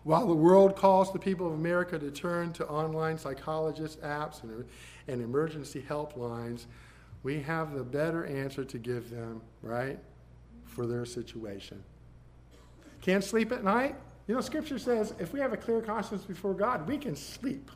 While 0.04 0.26
the 0.26 0.34
world 0.34 0.76
calls 0.76 1.12
the 1.12 1.18
people 1.18 1.46
of 1.46 1.54
America 1.54 1.98
to 1.98 2.10
turn 2.10 2.52
to 2.54 2.66
online 2.68 3.18
psychologist 3.18 4.00
apps 4.02 4.42
and, 4.42 4.64
and 5.08 5.22
emergency 5.22 5.84
helplines, 5.86 6.66
we 7.22 7.40
have 7.40 7.72
the 7.72 7.82
better 7.82 8.26
answer 8.26 8.64
to 8.64 8.78
give 8.78 9.08
them, 9.10 9.40
right, 9.62 9.98
for 10.66 10.86
their 10.86 11.06
situation. 11.06 11.82
Can't 13.00 13.24
sleep 13.24 13.50
at 13.50 13.64
night? 13.64 13.96
You 14.26 14.34
know, 14.34 14.42
Scripture 14.42 14.78
says 14.78 15.14
if 15.18 15.32
we 15.32 15.40
have 15.40 15.54
a 15.54 15.56
clear 15.56 15.80
conscience 15.80 16.22
before 16.24 16.52
God, 16.52 16.86
we 16.86 16.98
can 16.98 17.16
sleep. 17.16 17.70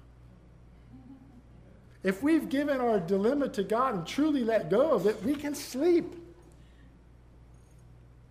If 2.02 2.22
we've 2.22 2.48
given 2.48 2.80
our 2.80 3.00
dilemma 3.00 3.48
to 3.50 3.64
God 3.64 3.94
and 3.94 4.06
truly 4.06 4.44
let 4.44 4.70
go 4.70 4.92
of 4.92 5.06
it, 5.06 5.22
we 5.24 5.34
can 5.34 5.54
sleep. 5.54 6.14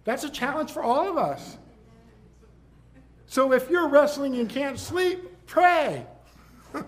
That's 0.03 0.23
a 0.23 0.29
challenge 0.29 0.71
for 0.71 0.83
all 0.83 1.09
of 1.09 1.17
us. 1.17 1.57
So 3.27 3.51
if 3.53 3.69
you're 3.69 3.87
wrestling 3.87 4.37
and 4.37 4.49
can't 4.49 4.79
sleep, 4.79 5.45
pray. 5.45 6.05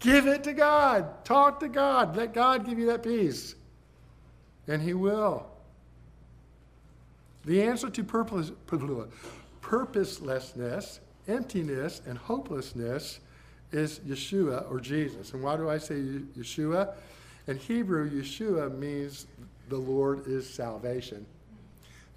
give 0.00 0.26
it 0.26 0.42
to 0.44 0.52
God. 0.52 1.24
Talk 1.24 1.60
to 1.60 1.68
God. 1.68 2.16
Let 2.16 2.34
God 2.34 2.66
give 2.66 2.78
you 2.78 2.86
that 2.86 3.02
peace. 3.02 3.54
And 4.66 4.82
He 4.82 4.94
will. 4.94 5.46
The 7.44 7.62
answer 7.62 7.90
to 7.90 8.02
purpose, 8.02 8.50
purposelessness, 9.60 11.00
emptiness, 11.28 12.00
and 12.06 12.16
hopelessness 12.16 13.20
is 13.70 14.00
Yeshua 14.00 14.70
or 14.70 14.80
Jesus. 14.80 15.34
And 15.34 15.42
why 15.42 15.56
do 15.56 15.68
I 15.68 15.76
say 15.76 15.96
Yeshua? 16.38 16.94
In 17.46 17.58
Hebrew, 17.58 18.10
Yeshua 18.10 18.74
means 18.78 19.26
the 19.68 19.76
Lord 19.76 20.26
is 20.26 20.48
salvation. 20.48 21.26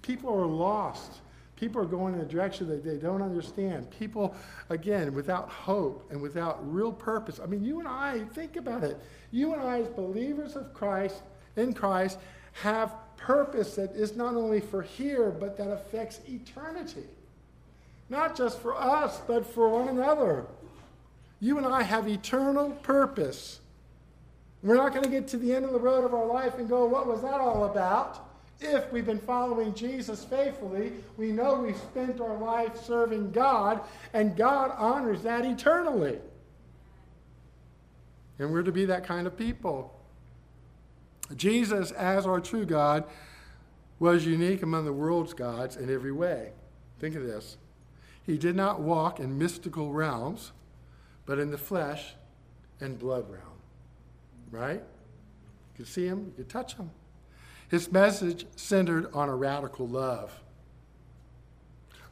People 0.00 0.32
are 0.32 0.46
lost. 0.46 1.20
People 1.58 1.82
are 1.82 1.86
going 1.86 2.14
in 2.14 2.20
a 2.20 2.24
direction 2.24 2.68
that 2.68 2.84
they 2.84 2.96
don't 2.96 3.20
understand. 3.20 3.90
People, 3.90 4.32
again, 4.70 5.12
without 5.12 5.48
hope 5.48 6.06
and 6.10 6.22
without 6.22 6.58
real 6.72 6.92
purpose. 6.92 7.40
I 7.42 7.46
mean, 7.46 7.64
you 7.64 7.80
and 7.80 7.88
I, 7.88 8.20
think 8.32 8.54
about 8.54 8.84
it. 8.84 8.96
You 9.32 9.54
and 9.54 9.62
I, 9.62 9.80
as 9.80 9.88
believers 9.88 10.54
of 10.54 10.72
Christ, 10.72 11.16
in 11.56 11.72
Christ, 11.72 12.18
have 12.52 12.94
purpose 13.16 13.74
that 13.74 13.90
is 13.96 14.14
not 14.14 14.36
only 14.36 14.60
for 14.60 14.82
here, 14.82 15.32
but 15.32 15.56
that 15.56 15.68
affects 15.68 16.20
eternity. 16.28 17.08
Not 18.08 18.36
just 18.36 18.60
for 18.60 18.76
us, 18.76 19.20
but 19.26 19.44
for 19.44 19.68
one 19.68 19.88
another. 19.88 20.46
You 21.40 21.58
and 21.58 21.66
I 21.66 21.82
have 21.82 22.06
eternal 22.06 22.70
purpose. 22.70 23.58
We're 24.62 24.76
not 24.76 24.92
going 24.92 25.04
to 25.04 25.10
get 25.10 25.26
to 25.28 25.36
the 25.36 25.52
end 25.52 25.64
of 25.64 25.72
the 25.72 25.80
road 25.80 26.04
of 26.04 26.14
our 26.14 26.26
life 26.26 26.54
and 26.58 26.68
go, 26.68 26.84
what 26.86 27.08
was 27.08 27.22
that 27.22 27.40
all 27.40 27.64
about? 27.64 28.27
If 28.60 28.90
we've 28.92 29.06
been 29.06 29.20
following 29.20 29.72
Jesus 29.72 30.24
faithfully, 30.24 30.92
we 31.16 31.30
know 31.30 31.54
we've 31.54 31.76
spent 31.76 32.20
our 32.20 32.36
life 32.36 32.82
serving 32.82 33.30
God, 33.30 33.80
and 34.12 34.36
God 34.36 34.72
honors 34.76 35.22
that 35.22 35.44
eternally. 35.44 36.18
And 38.38 38.52
we're 38.52 38.62
to 38.62 38.72
be 38.72 38.84
that 38.86 39.04
kind 39.04 39.26
of 39.26 39.36
people. 39.36 39.94
Jesus, 41.36 41.92
as 41.92 42.26
our 42.26 42.40
true 42.40 42.64
God, 42.64 43.04
was 44.00 44.26
unique 44.26 44.62
among 44.62 44.84
the 44.84 44.92
world's 44.92 45.34
gods 45.34 45.76
in 45.76 45.92
every 45.92 46.12
way. 46.12 46.52
Think 46.98 47.14
of 47.14 47.24
this. 47.24 47.58
He 48.24 48.38
did 48.38 48.56
not 48.56 48.80
walk 48.80 49.20
in 49.20 49.38
mystical 49.38 49.92
realms, 49.92 50.52
but 51.26 51.38
in 51.38 51.50
the 51.50 51.58
flesh 51.58 52.14
and 52.80 52.98
blood 52.98 53.28
realm. 53.30 53.42
Right? 54.50 54.80
You 54.80 55.76
could 55.76 55.88
see 55.88 56.06
him, 56.06 56.26
you 56.26 56.32
could 56.36 56.48
touch 56.48 56.74
him. 56.74 56.90
His 57.68 57.92
message 57.92 58.46
centered 58.56 59.12
on 59.12 59.28
a 59.28 59.36
radical 59.36 59.86
love. 59.86 60.40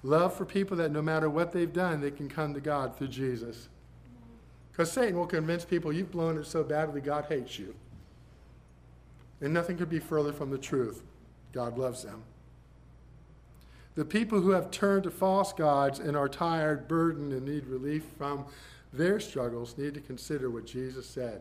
Love 0.02 0.34
for 0.34 0.44
people 0.44 0.76
that 0.76 0.92
no 0.92 1.02
matter 1.02 1.28
what 1.28 1.52
they've 1.52 1.72
done, 1.72 2.00
they 2.00 2.10
can 2.10 2.28
come 2.28 2.54
to 2.54 2.60
God 2.60 2.96
through 2.96 3.08
Jesus. 3.08 3.68
Because 4.70 4.92
Satan 4.92 5.16
will 5.16 5.26
convince 5.26 5.64
people 5.64 5.92
you've 5.92 6.10
blown 6.10 6.36
it 6.36 6.44
so 6.44 6.62
badly, 6.62 7.00
God 7.00 7.24
hates 7.28 7.58
you. 7.58 7.74
And 9.40 9.52
nothing 9.52 9.78
could 9.78 9.88
be 9.88 9.98
further 9.98 10.32
from 10.32 10.50
the 10.50 10.58
truth. 10.58 11.02
God 11.52 11.78
loves 11.78 12.02
them. 12.02 12.22
The 13.94 14.04
people 14.04 14.42
who 14.42 14.50
have 14.50 14.70
turned 14.70 15.04
to 15.04 15.10
false 15.10 15.54
gods 15.54 15.98
and 15.98 16.16
are 16.16 16.28
tired, 16.28 16.86
burdened, 16.86 17.32
and 17.32 17.46
need 17.46 17.66
relief 17.66 18.04
from 18.18 18.44
their 18.92 19.18
struggles 19.18 19.76
need 19.78 19.94
to 19.94 20.00
consider 20.00 20.50
what 20.50 20.66
Jesus 20.66 21.06
said 21.06 21.40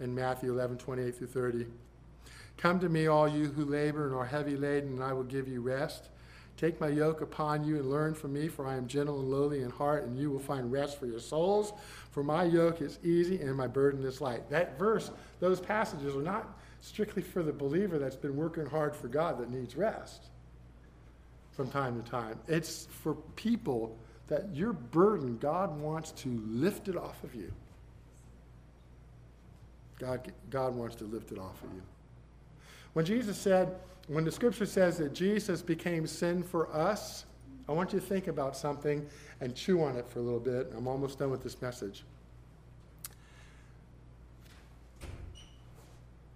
in 0.00 0.14
Matthew 0.14 0.52
11 0.52 0.78
28 0.78 1.16
through 1.16 1.26
30. 1.28 1.66
Come 2.56 2.80
to 2.80 2.88
me, 2.88 3.06
all 3.06 3.28
you 3.28 3.46
who 3.46 3.64
labor 3.64 4.06
and 4.06 4.14
are 4.14 4.24
heavy 4.24 4.56
laden, 4.56 4.94
and 4.94 5.02
I 5.02 5.12
will 5.12 5.24
give 5.24 5.48
you 5.48 5.60
rest. 5.60 6.08
Take 6.56 6.80
my 6.80 6.88
yoke 6.88 7.20
upon 7.20 7.64
you 7.64 7.76
and 7.76 7.90
learn 7.90 8.14
from 8.14 8.32
me, 8.32 8.48
for 8.48 8.66
I 8.66 8.76
am 8.76 8.86
gentle 8.86 9.20
and 9.20 9.28
lowly 9.28 9.62
in 9.62 9.70
heart, 9.70 10.04
and 10.04 10.16
you 10.16 10.30
will 10.30 10.38
find 10.38 10.70
rest 10.70 10.98
for 10.98 11.06
your 11.06 11.18
souls. 11.18 11.72
For 12.12 12.22
my 12.22 12.44
yoke 12.44 12.80
is 12.80 12.98
easy 13.02 13.40
and 13.40 13.56
my 13.56 13.66
burden 13.66 14.04
is 14.04 14.20
light. 14.20 14.48
That 14.50 14.78
verse, 14.78 15.10
those 15.40 15.60
passages 15.60 16.14
are 16.14 16.22
not 16.22 16.56
strictly 16.80 17.22
for 17.22 17.42
the 17.42 17.52
believer 17.52 17.98
that's 17.98 18.14
been 18.14 18.36
working 18.36 18.66
hard 18.66 18.94
for 18.94 19.08
God 19.08 19.38
that 19.38 19.50
needs 19.50 19.74
rest 19.74 20.26
from 21.52 21.70
time 21.70 22.00
to 22.00 22.08
time. 22.08 22.38
It's 22.46 22.86
for 23.02 23.14
people 23.36 23.96
that 24.28 24.54
your 24.54 24.72
burden, 24.72 25.38
God 25.38 25.78
wants 25.80 26.12
to 26.12 26.28
lift 26.46 26.88
it 26.88 26.96
off 26.96 27.22
of 27.24 27.34
you. 27.34 27.52
God, 29.98 30.32
God 30.50 30.74
wants 30.74 30.96
to 30.96 31.04
lift 31.04 31.32
it 31.32 31.38
off 31.38 31.62
of 31.62 31.72
you. 31.74 31.82
When 32.94 33.04
Jesus 33.04 33.36
said, 33.36 33.74
when 34.08 34.24
the 34.24 34.32
scripture 34.32 34.66
says 34.66 34.98
that 34.98 35.14
Jesus 35.14 35.62
became 35.62 36.06
sin 36.06 36.42
for 36.42 36.72
us, 36.74 37.26
I 37.68 37.72
want 37.72 37.92
you 37.92 38.00
to 38.00 38.04
think 38.04 38.28
about 38.28 38.56
something 38.56 39.06
and 39.40 39.54
chew 39.54 39.82
on 39.82 39.96
it 39.96 40.08
for 40.08 40.20
a 40.20 40.22
little 40.22 40.40
bit. 40.40 40.72
I'm 40.76 40.86
almost 40.86 41.18
done 41.18 41.30
with 41.30 41.42
this 41.42 41.60
message. 41.60 42.04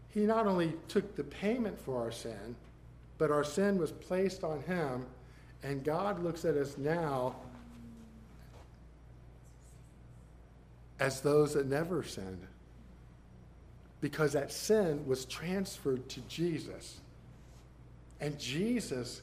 He 0.08 0.20
not 0.20 0.46
only 0.46 0.72
took 0.88 1.14
the 1.16 1.24
payment 1.24 1.78
for 1.78 2.00
our 2.02 2.10
sin, 2.10 2.56
but 3.18 3.30
our 3.30 3.44
sin 3.44 3.78
was 3.78 3.92
placed 3.92 4.42
on 4.42 4.62
him, 4.62 5.06
and 5.62 5.84
God 5.84 6.22
looks 6.22 6.44
at 6.44 6.56
us 6.56 6.78
now 6.78 7.36
as 10.98 11.20
those 11.20 11.54
that 11.54 11.66
never 11.66 12.02
sinned 12.02 12.46
because 14.00 14.32
that 14.32 14.52
sin 14.52 15.04
was 15.06 15.24
transferred 15.24 16.08
to 16.08 16.20
Jesus. 16.22 17.00
And 18.20 18.38
Jesus 18.38 19.22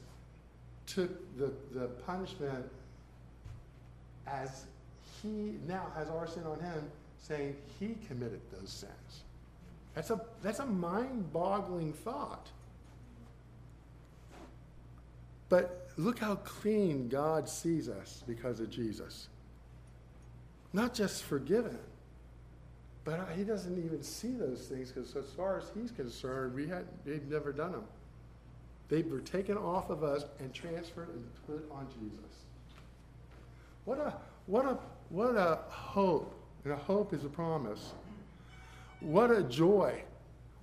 took 0.85 1.37
the, 1.37 1.51
the 1.73 1.87
punishment 1.87 2.65
as 4.27 4.65
he 5.21 5.55
now 5.67 5.87
has 5.95 6.09
our 6.09 6.27
sin 6.27 6.43
on 6.43 6.59
him, 6.59 6.83
saying 7.19 7.55
he 7.79 7.95
committed 8.07 8.41
those 8.51 8.69
sins. 8.69 9.23
That's 9.93 10.11
a, 10.11 10.21
that's 10.43 10.59
a 10.59 10.65
mind 10.65 11.31
boggling 11.31 11.93
thought. 11.93 12.47
But 15.47 15.87
look 15.97 16.19
how 16.19 16.35
clean 16.35 17.07
God 17.07 17.47
sees 17.47 17.87
us 17.87 18.23
because 18.27 18.59
of 18.59 18.69
Jesus. 18.69 19.29
Not 20.73 20.93
just 20.93 21.23
forgiven, 21.23 21.79
but 23.05 23.29
he 23.37 23.43
doesn't 23.43 23.77
even 23.77 24.01
see 24.01 24.31
those 24.31 24.67
things 24.67 24.91
because, 24.91 25.15
as 25.15 25.29
far 25.29 25.59
as 25.59 25.65
he's 25.75 25.91
concerned, 25.91 26.55
we 26.55 26.67
had 26.67 26.85
they've 27.05 27.27
never 27.29 27.53
done 27.53 27.71
them. 27.71 27.83
They 28.89 29.03
were 29.03 29.21
taken 29.21 29.57
off 29.57 29.89
of 29.91 30.03
us 30.03 30.25
and 30.39 30.53
transferred 30.53 31.09
and 31.09 31.23
put 31.47 31.69
on 31.71 31.87
Jesus. 31.99 32.31
What 33.85 33.99
a 33.99 34.15
what 34.47 34.65
a 34.65 34.77
what 35.09 35.35
a 35.35 35.59
hope! 35.69 36.33
And 36.63 36.73
a 36.73 36.77
hope 36.77 37.13
is 37.13 37.23
a 37.23 37.29
promise. 37.29 37.93
What 38.99 39.29
a 39.29 39.43
joy! 39.43 40.03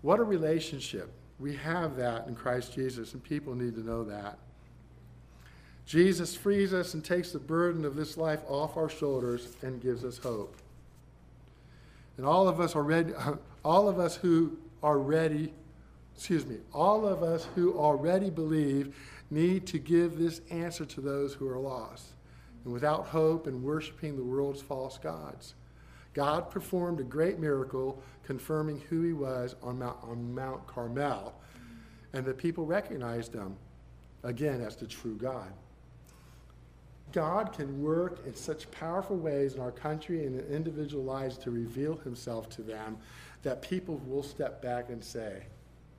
What 0.02 0.18
a 0.18 0.24
relationship! 0.24 1.12
We 1.38 1.54
have 1.56 1.96
that 1.96 2.26
in 2.26 2.34
Christ 2.34 2.74
Jesus, 2.74 3.14
and 3.14 3.22
people 3.22 3.54
need 3.54 3.76
to 3.76 3.86
know 3.86 4.02
that. 4.04 4.36
Jesus 5.86 6.34
frees 6.34 6.74
us 6.74 6.94
and 6.94 7.04
takes 7.04 7.30
the 7.30 7.38
burden 7.38 7.84
of 7.84 7.94
this 7.94 8.16
life 8.16 8.40
off 8.48 8.76
our 8.76 8.88
shoulders 8.88 9.56
and 9.62 9.80
gives 9.80 10.04
us 10.04 10.18
hope. 10.18 10.56
And 12.16 12.26
all 12.26 12.48
of 12.48 12.60
us 12.60 12.74
are 12.76 12.82
ready, 12.82 13.12
all 13.64 13.88
of 13.88 13.98
us 13.98 14.16
who 14.16 14.58
are 14.82 14.98
ready, 14.98 15.52
excuse 16.14 16.46
me, 16.46 16.56
all 16.72 17.06
of 17.06 17.22
us 17.22 17.46
who 17.54 17.76
already 17.78 18.30
believe 18.30 18.94
need 19.30 19.66
to 19.68 19.78
give 19.78 20.18
this 20.18 20.40
answer 20.50 20.84
to 20.84 21.00
those 21.00 21.34
who 21.34 21.48
are 21.48 21.58
lost 21.58 22.12
and 22.64 22.72
without 22.72 23.06
hope 23.06 23.46
and 23.46 23.62
worshiping 23.62 24.16
the 24.16 24.22
world's 24.22 24.62
false 24.62 24.98
gods. 24.98 25.54
God 26.14 26.50
performed 26.50 27.00
a 27.00 27.04
great 27.04 27.38
miracle 27.38 28.02
confirming 28.24 28.82
who 28.88 29.02
he 29.02 29.12
was 29.12 29.56
on 29.62 29.78
Mount, 29.78 29.96
on 30.02 30.34
Mount 30.34 30.66
Carmel, 30.66 31.34
and 32.12 32.24
the 32.24 32.34
people 32.34 32.66
recognized 32.66 33.32
him 33.32 33.56
again 34.22 34.60
as 34.60 34.76
the 34.76 34.86
true 34.86 35.16
God. 35.16 35.52
God 37.12 37.52
can 37.52 37.82
work 37.82 38.24
in 38.26 38.34
such 38.34 38.70
powerful 38.70 39.16
ways 39.16 39.54
in 39.54 39.60
our 39.60 39.70
country 39.70 40.26
and 40.26 40.40
in 40.40 40.46
individual 40.46 41.04
lives 41.04 41.36
to 41.38 41.50
reveal 41.50 41.96
himself 41.98 42.48
to 42.50 42.62
them 42.62 42.96
that 43.42 43.62
people 43.62 44.00
will 44.06 44.22
step 44.22 44.62
back 44.62 44.88
and 44.88 45.02
say, 45.04 45.44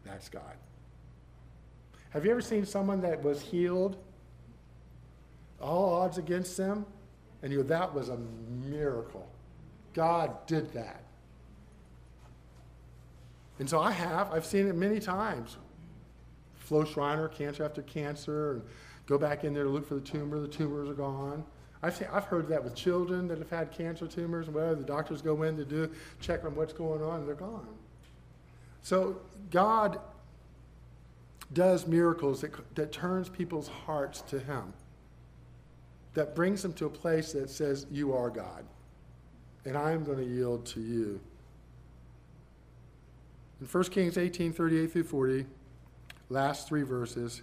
That's 0.04 0.30
God. 0.30 0.56
Have 2.10 2.26
you 2.26 2.32
ever 2.32 2.42
seen 2.42 2.66
someone 2.66 3.02
that 3.02 3.24
was 3.24 3.42
healed, 3.42 3.98
all 5.60 5.96
odds 5.96 6.18
against 6.18 6.58
them, 6.58 6.86
and 7.42 7.52
you 7.52 7.64
That 7.64 7.94
was 7.94 8.10
a 8.10 8.18
miracle? 8.66 9.28
God 9.94 10.46
did 10.48 10.72
that. 10.74 11.04
And 13.60 13.70
so 13.70 13.80
I 13.80 13.92
have, 13.92 14.32
I've 14.32 14.46
seen 14.46 14.68
it 14.68 14.76
many 14.76 15.00
times. 15.00 15.58
Flo 16.58 16.86
Schreiner, 16.86 17.28
cancer 17.28 17.64
after 17.64 17.82
cancer, 17.82 18.54
and 18.54 18.62
go 19.06 19.18
back 19.18 19.44
in 19.44 19.54
there 19.54 19.64
to 19.64 19.70
look 19.70 19.88
for 19.88 19.96
the 19.96 20.02
tumor. 20.02 20.40
The 20.40 20.48
tumors 20.48 20.90
are 20.90 20.94
gone. 20.94 21.44
I've, 21.82 21.96
seen, 21.96 22.08
I've 22.14 22.24
heard 22.24 22.48
that 22.48 22.64
with 22.64 22.76
children 22.76 23.28
that 23.28 23.40
have 23.40 23.50
had 23.50 23.72
cancer 23.72 24.08
tumors 24.08 24.48
and 24.48 24.56
whatever. 24.56 24.76
The 24.76 24.84
doctors 24.84 25.22
go 25.22 25.44
in 25.44 25.58
to 25.58 25.66
do 25.66 25.92
check 26.22 26.46
on 26.46 26.56
what's 26.56 26.72
going 26.72 27.04
on, 27.04 27.20
and 27.20 27.28
they're 27.28 27.36
gone. 27.36 27.68
So 28.82 29.18
God 29.52 30.00
does 31.52 31.86
miracles 31.86 32.42
that, 32.42 32.52
that 32.76 32.92
turns 32.94 33.28
people's 33.28 33.68
hearts 33.68 34.22
to 34.22 34.40
Him, 34.40 34.74
that 36.14 36.36
brings 36.36 36.62
them 36.62 36.74
to 36.74 36.86
a 36.86 36.90
place 36.90 37.34
that 37.34 37.50
says, 37.50 37.86
"You 37.92 38.14
are 38.14 38.30
God, 38.30 38.64
and 39.66 39.78
I 39.78 39.92
am 39.92 40.06
going 40.06 40.20
to 40.20 40.26
yield 40.26 40.66
to 40.68 40.80
you." 40.80 41.20
In 43.60 43.68
1 43.68 43.84
Kings 43.92 44.18
18, 44.18 44.54
38 44.54 44.92
through 44.92 45.04
40, 45.04 45.46
last 46.30 46.68
three 46.68 46.84
verses. 46.84 47.42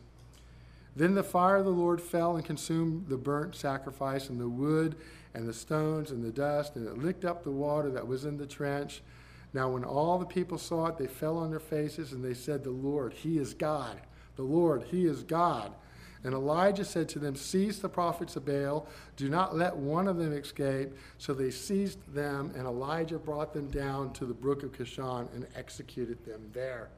Then 0.97 1.15
the 1.15 1.23
fire 1.23 1.57
of 1.57 1.65
the 1.65 1.71
Lord 1.71 2.01
fell 2.01 2.37
and 2.37 2.45
consumed 2.45 3.09
the 3.09 3.17
burnt 3.17 3.55
sacrifice 3.55 4.29
and 4.29 4.41
the 4.41 4.49
wood 4.49 4.97
and 5.35 5.49
the 5.49 5.55
stones 5.55 6.11
and 6.11 6.25
the 6.25 6.33
dust, 6.33 6.77
and 6.77 6.87
it 6.87 6.99
licked 6.99 7.25
up 7.25 7.45
the 7.45 7.51
water 7.51 7.91
that 7.91 8.07
was 8.07 8.25
in 8.25 8.37
the 8.37 8.47
trench. 8.47 9.03
Now, 9.53 9.71
when 9.71 9.85
all 9.85 10.19
the 10.19 10.27
people 10.27 10.59
saw 10.59 10.87
it, 10.87 10.99
they 10.99 11.07
fell 11.07 11.37
on 11.39 11.51
their 11.51 11.61
faces 11.61 12.13
and 12.13 12.25
they 12.25 12.35
said, 12.35 12.65
The 12.65 12.71
Lord, 12.71 13.13
He 13.13 13.39
is 13.39 13.55
God. 13.55 14.01
The 14.37 14.43
Lord, 14.43 14.85
He 14.85 15.07
is 15.07 15.23
God. 15.23 15.73
And 16.23 16.35
Elijah 16.35 16.85
said 16.85 17.09
to 17.11 17.19
them, 17.19 17.35
Seize 17.35 17.81
the 17.81 17.89
prophets 17.89 18.37
of 18.37 18.45
Baal, 18.45 18.87
do 19.17 19.29
not 19.29 19.57
let 19.57 19.77
one 19.77 20.07
of 20.07 20.19
them 20.19 20.33
escape. 20.33 20.91
So 21.19 21.33
they 21.33 21.51
seized 21.51 21.99
them, 22.13 22.53
and 22.55 22.67
Elijah 22.67 23.19
brought 23.19 23.55
them 23.55 23.69
down 23.69 24.13
to 24.15 24.27
the 24.27 24.35
brook 24.35 24.63
of 24.63 24.73
Kishon 24.73 25.33
and 25.35 25.47
executed 25.57 26.25
them 26.25 26.51
there. 26.53 26.91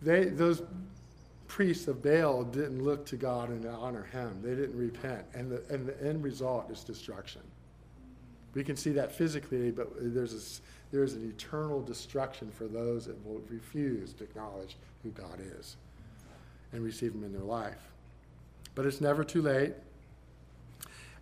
they, 0.00 0.26
those 0.26 0.62
priests 1.52 1.86
of 1.86 2.02
Baal 2.02 2.44
didn't 2.44 2.82
look 2.82 3.04
to 3.04 3.16
God 3.16 3.50
and 3.50 3.66
honor 3.66 4.04
him. 4.04 4.40
They 4.42 4.54
didn't 4.54 4.74
repent. 4.74 5.26
And 5.34 5.50
the, 5.50 5.62
and 5.68 5.86
the 5.86 6.02
end 6.02 6.24
result 6.24 6.70
is 6.70 6.82
destruction. 6.82 7.42
We 8.54 8.64
can 8.64 8.74
see 8.74 8.88
that 8.92 9.12
physically, 9.12 9.70
but 9.70 9.88
there's, 10.00 10.32
a, 10.32 10.94
there's 10.96 11.12
an 11.12 11.28
eternal 11.28 11.82
destruction 11.82 12.50
for 12.50 12.64
those 12.64 13.04
that 13.04 13.22
will 13.26 13.42
refuse 13.50 14.14
to 14.14 14.24
acknowledge 14.24 14.78
who 15.02 15.10
God 15.10 15.40
is 15.60 15.76
and 16.72 16.82
receive 16.82 17.12
him 17.12 17.22
in 17.22 17.34
their 17.34 17.42
life. 17.42 17.90
But 18.74 18.86
it's 18.86 19.02
never 19.02 19.22
too 19.22 19.42
late. 19.42 19.74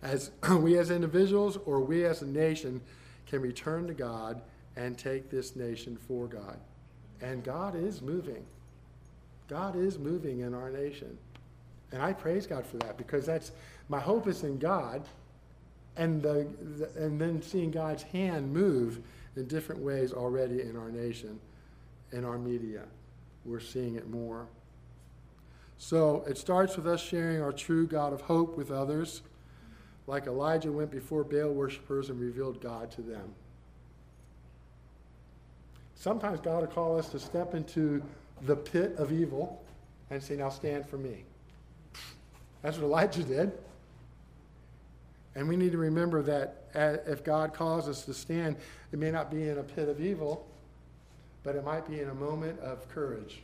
As 0.01 0.31
we 0.49 0.77
as 0.77 0.91
individuals 0.91 1.57
or 1.65 1.81
we 1.81 2.05
as 2.05 2.21
a 2.21 2.25
nation 2.27 2.79
can 3.27 3.41
return 3.41 3.85
to 3.87 3.93
God 3.93 4.41
and 4.77 4.97
take 4.97 5.29
this 5.29 5.57
nation 5.57 5.97
for 6.07 6.27
God. 6.27 6.57
And 7.19 7.43
God 7.43 7.75
is 7.75 8.01
moving. 8.01 8.45
God 9.51 9.75
is 9.75 9.99
moving 9.99 10.39
in 10.39 10.53
our 10.53 10.71
nation. 10.71 11.17
And 11.91 12.01
I 12.01 12.13
praise 12.13 12.47
God 12.47 12.65
for 12.65 12.77
that 12.77 12.97
because 12.97 13.25
that's 13.25 13.51
my 13.89 13.99
hope 13.99 14.25
is 14.27 14.43
in 14.43 14.57
God 14.57 15.03
and 15.97 16.23
the, 16.23 16.47
the, 16.77 16.89
and 17.03 17.19
then 17.19 17.41
seeing 17.41 17.69
God's 17.69 18.03
hand 18.03 18.53
move 18.53 19.01
in 19.35 19.47
different 19.47 19.81
ways 19.81 20.13
already 20.13 20.61
in 20.61 20.77
our 20.77 20.89
nation, 20.89 21.37
in 22.13 22.23
our 22.23 22.37
media. 22.37 22.83
We're 23.43 23.59
seeing 23.59 23.95
it 23.95 24.09
more. 24.09 24.47
So 25.77 26.23
it 26.25 26.37
starts 26.37 26.77
with 26.77 26.87
us 26.87 27.01
sharing 27.01 27.41
our 27.41 27.51
true 27.51 27.85
God 27.85 28.13
of 28.13 28.21
hope 28.21 28.55
with 28.55 28.71
others, 28.71 29.21
like 30.07 30.27
Elijah 30.27 30.71
went 30.71 30.91
before 30.91 31.25
Baal 31.25 31.51
worshippers 31.51 32.09
and 32.09 32.21
revealed 32.21 32.61
God 32.61 32.89
to 32.91 33.01
them. 33.01 33.33
Sometimes 35.95 36.39
God 36.39 36.61
will 36.61 36.67
call 36.67 36.97
us 36.97 37.09
to 37.09 37.19
step 37.19 37.53
into 37.53 38.01
the 38.45 38.55
pit 38.55 38.95
of 38.97 39.11
evil 39.11 39.61
and 40.09 40.21
say, 40.21 40.35
Now 40.35 40.49
stand 40.49 40.87
for 40.87 40.97
me. 40.97 41.23
That's 42.61 42.77
what 42.77 42.85
Elijah 42.85 43.23
did. 43.23 43.51
And 45.35 45.47
we 45.47 45.55
need 45.55 45.71
to 45.71 45.77
remember 45.77 46.21
that 46.23 46.65
if 47.07 47.23
God 47.23 47.53
calls 47.53 47.87
us 47.87 48.03
to 48.05 48.13
stand, 48.13 48.57
it 48.91 48.99
may 48.99 49.11
not 49.11 49.31
be 49.31 49.47
in 49.47 49.57
a 49.57 49.63
pit 49.63 49.87
of 49.87 50.01
evil, 50.01 50.45
but 51.43 51.55
it 51.55 51.63
might 51.63 51.87
be 51.89 52.01
in 52.01 52.09
a 52.09 52.13
moment 52.13 52.59
of 52.59 52.87
courage. 52.89 53.41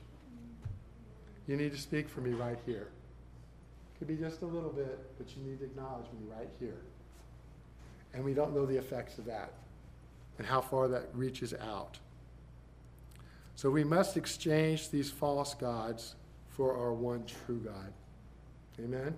You 1.48 1.56
need 1.56 1.72
to 1.72 1.78
speak 1.78 2.10
for 2.10 2.20
me 2.20 2.32
right 2.32 2.60
here. 2.66 2.90
Could 3.98 4.10
be 4.10 4.18
just 4.18 4.42
a 4.42 4.46
little 4.46 4.70
bit, 4.70 5.00
but 5.18 5.28
you 5.36 5.44
need 5.44 5.60
to 5.60 5.66
acknowledge 5.66 6.06
me 6.08 6.28
right 6.30 6.50
here. 6.60 6.82
And 8.14 8.24
we 8.24 8.34
don't 8.34 8.54
know 8.54 8.66
the 8.66 8.78
effects 8.78 9.18
of 9.18 9.26
that 9.26 9.54
and 10.38 10.46
how 10.46 10.62
far 10.62 10.88
that 10.90 11.10
reaches 11.14 11.54
out. 11.54 11.98
So 13.58 13.72
we 13.72 13.84
must 13.84 14.18
exchange 14.18 14.92
these 14.92 15.10
false 15.10 15.56
gods 15.56 16.14
for 16.48 16.78
our 16.78 16.94
one 16.94 17.26
true 17.26 17.58
God. 17.58 17.92
Amen? 18.80 19.16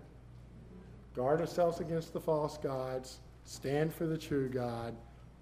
Guard 1.14 1.42
ourselves 1.42 1.82
against 1.82 2.14
the 2.14 2.22
false 2.22 2.58
gods, 2.58 3.20
stand 3.44 3.94
for 3.94 4.08
the 4.08 4.18
true 4.18 4.48
God, 4.48 4.96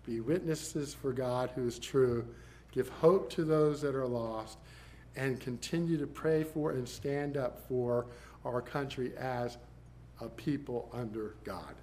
be 0.04 0.20
witnesses 0.20 0.96
for 0.96 1.14
God 1.14 1.52
who 1.54 1.68
is 1.68 1.78
true, 1.78 2.28
give 2.72 2.90
hope 2.90 3.30
to 3.34 3.44
those 3.44 3.82
that 3.82 3.94
are 3.94 4.08
lost, 4.08 4.58
and 5.16 5.40
continue 5.40 6.00
to 6.00 6.08
pray 6.08 6.44
for 6.44 6.72
and 6.72 6.90
stand 6.90 7.38
up 7.38 7.68
for 7.68 8.08
our 8.46 8.64
country 8.64 9.16
as 9.16 9.60
a 10.22 10.28
people 10.28 10.90
under 10.92 11.36
God. 11.44 11.76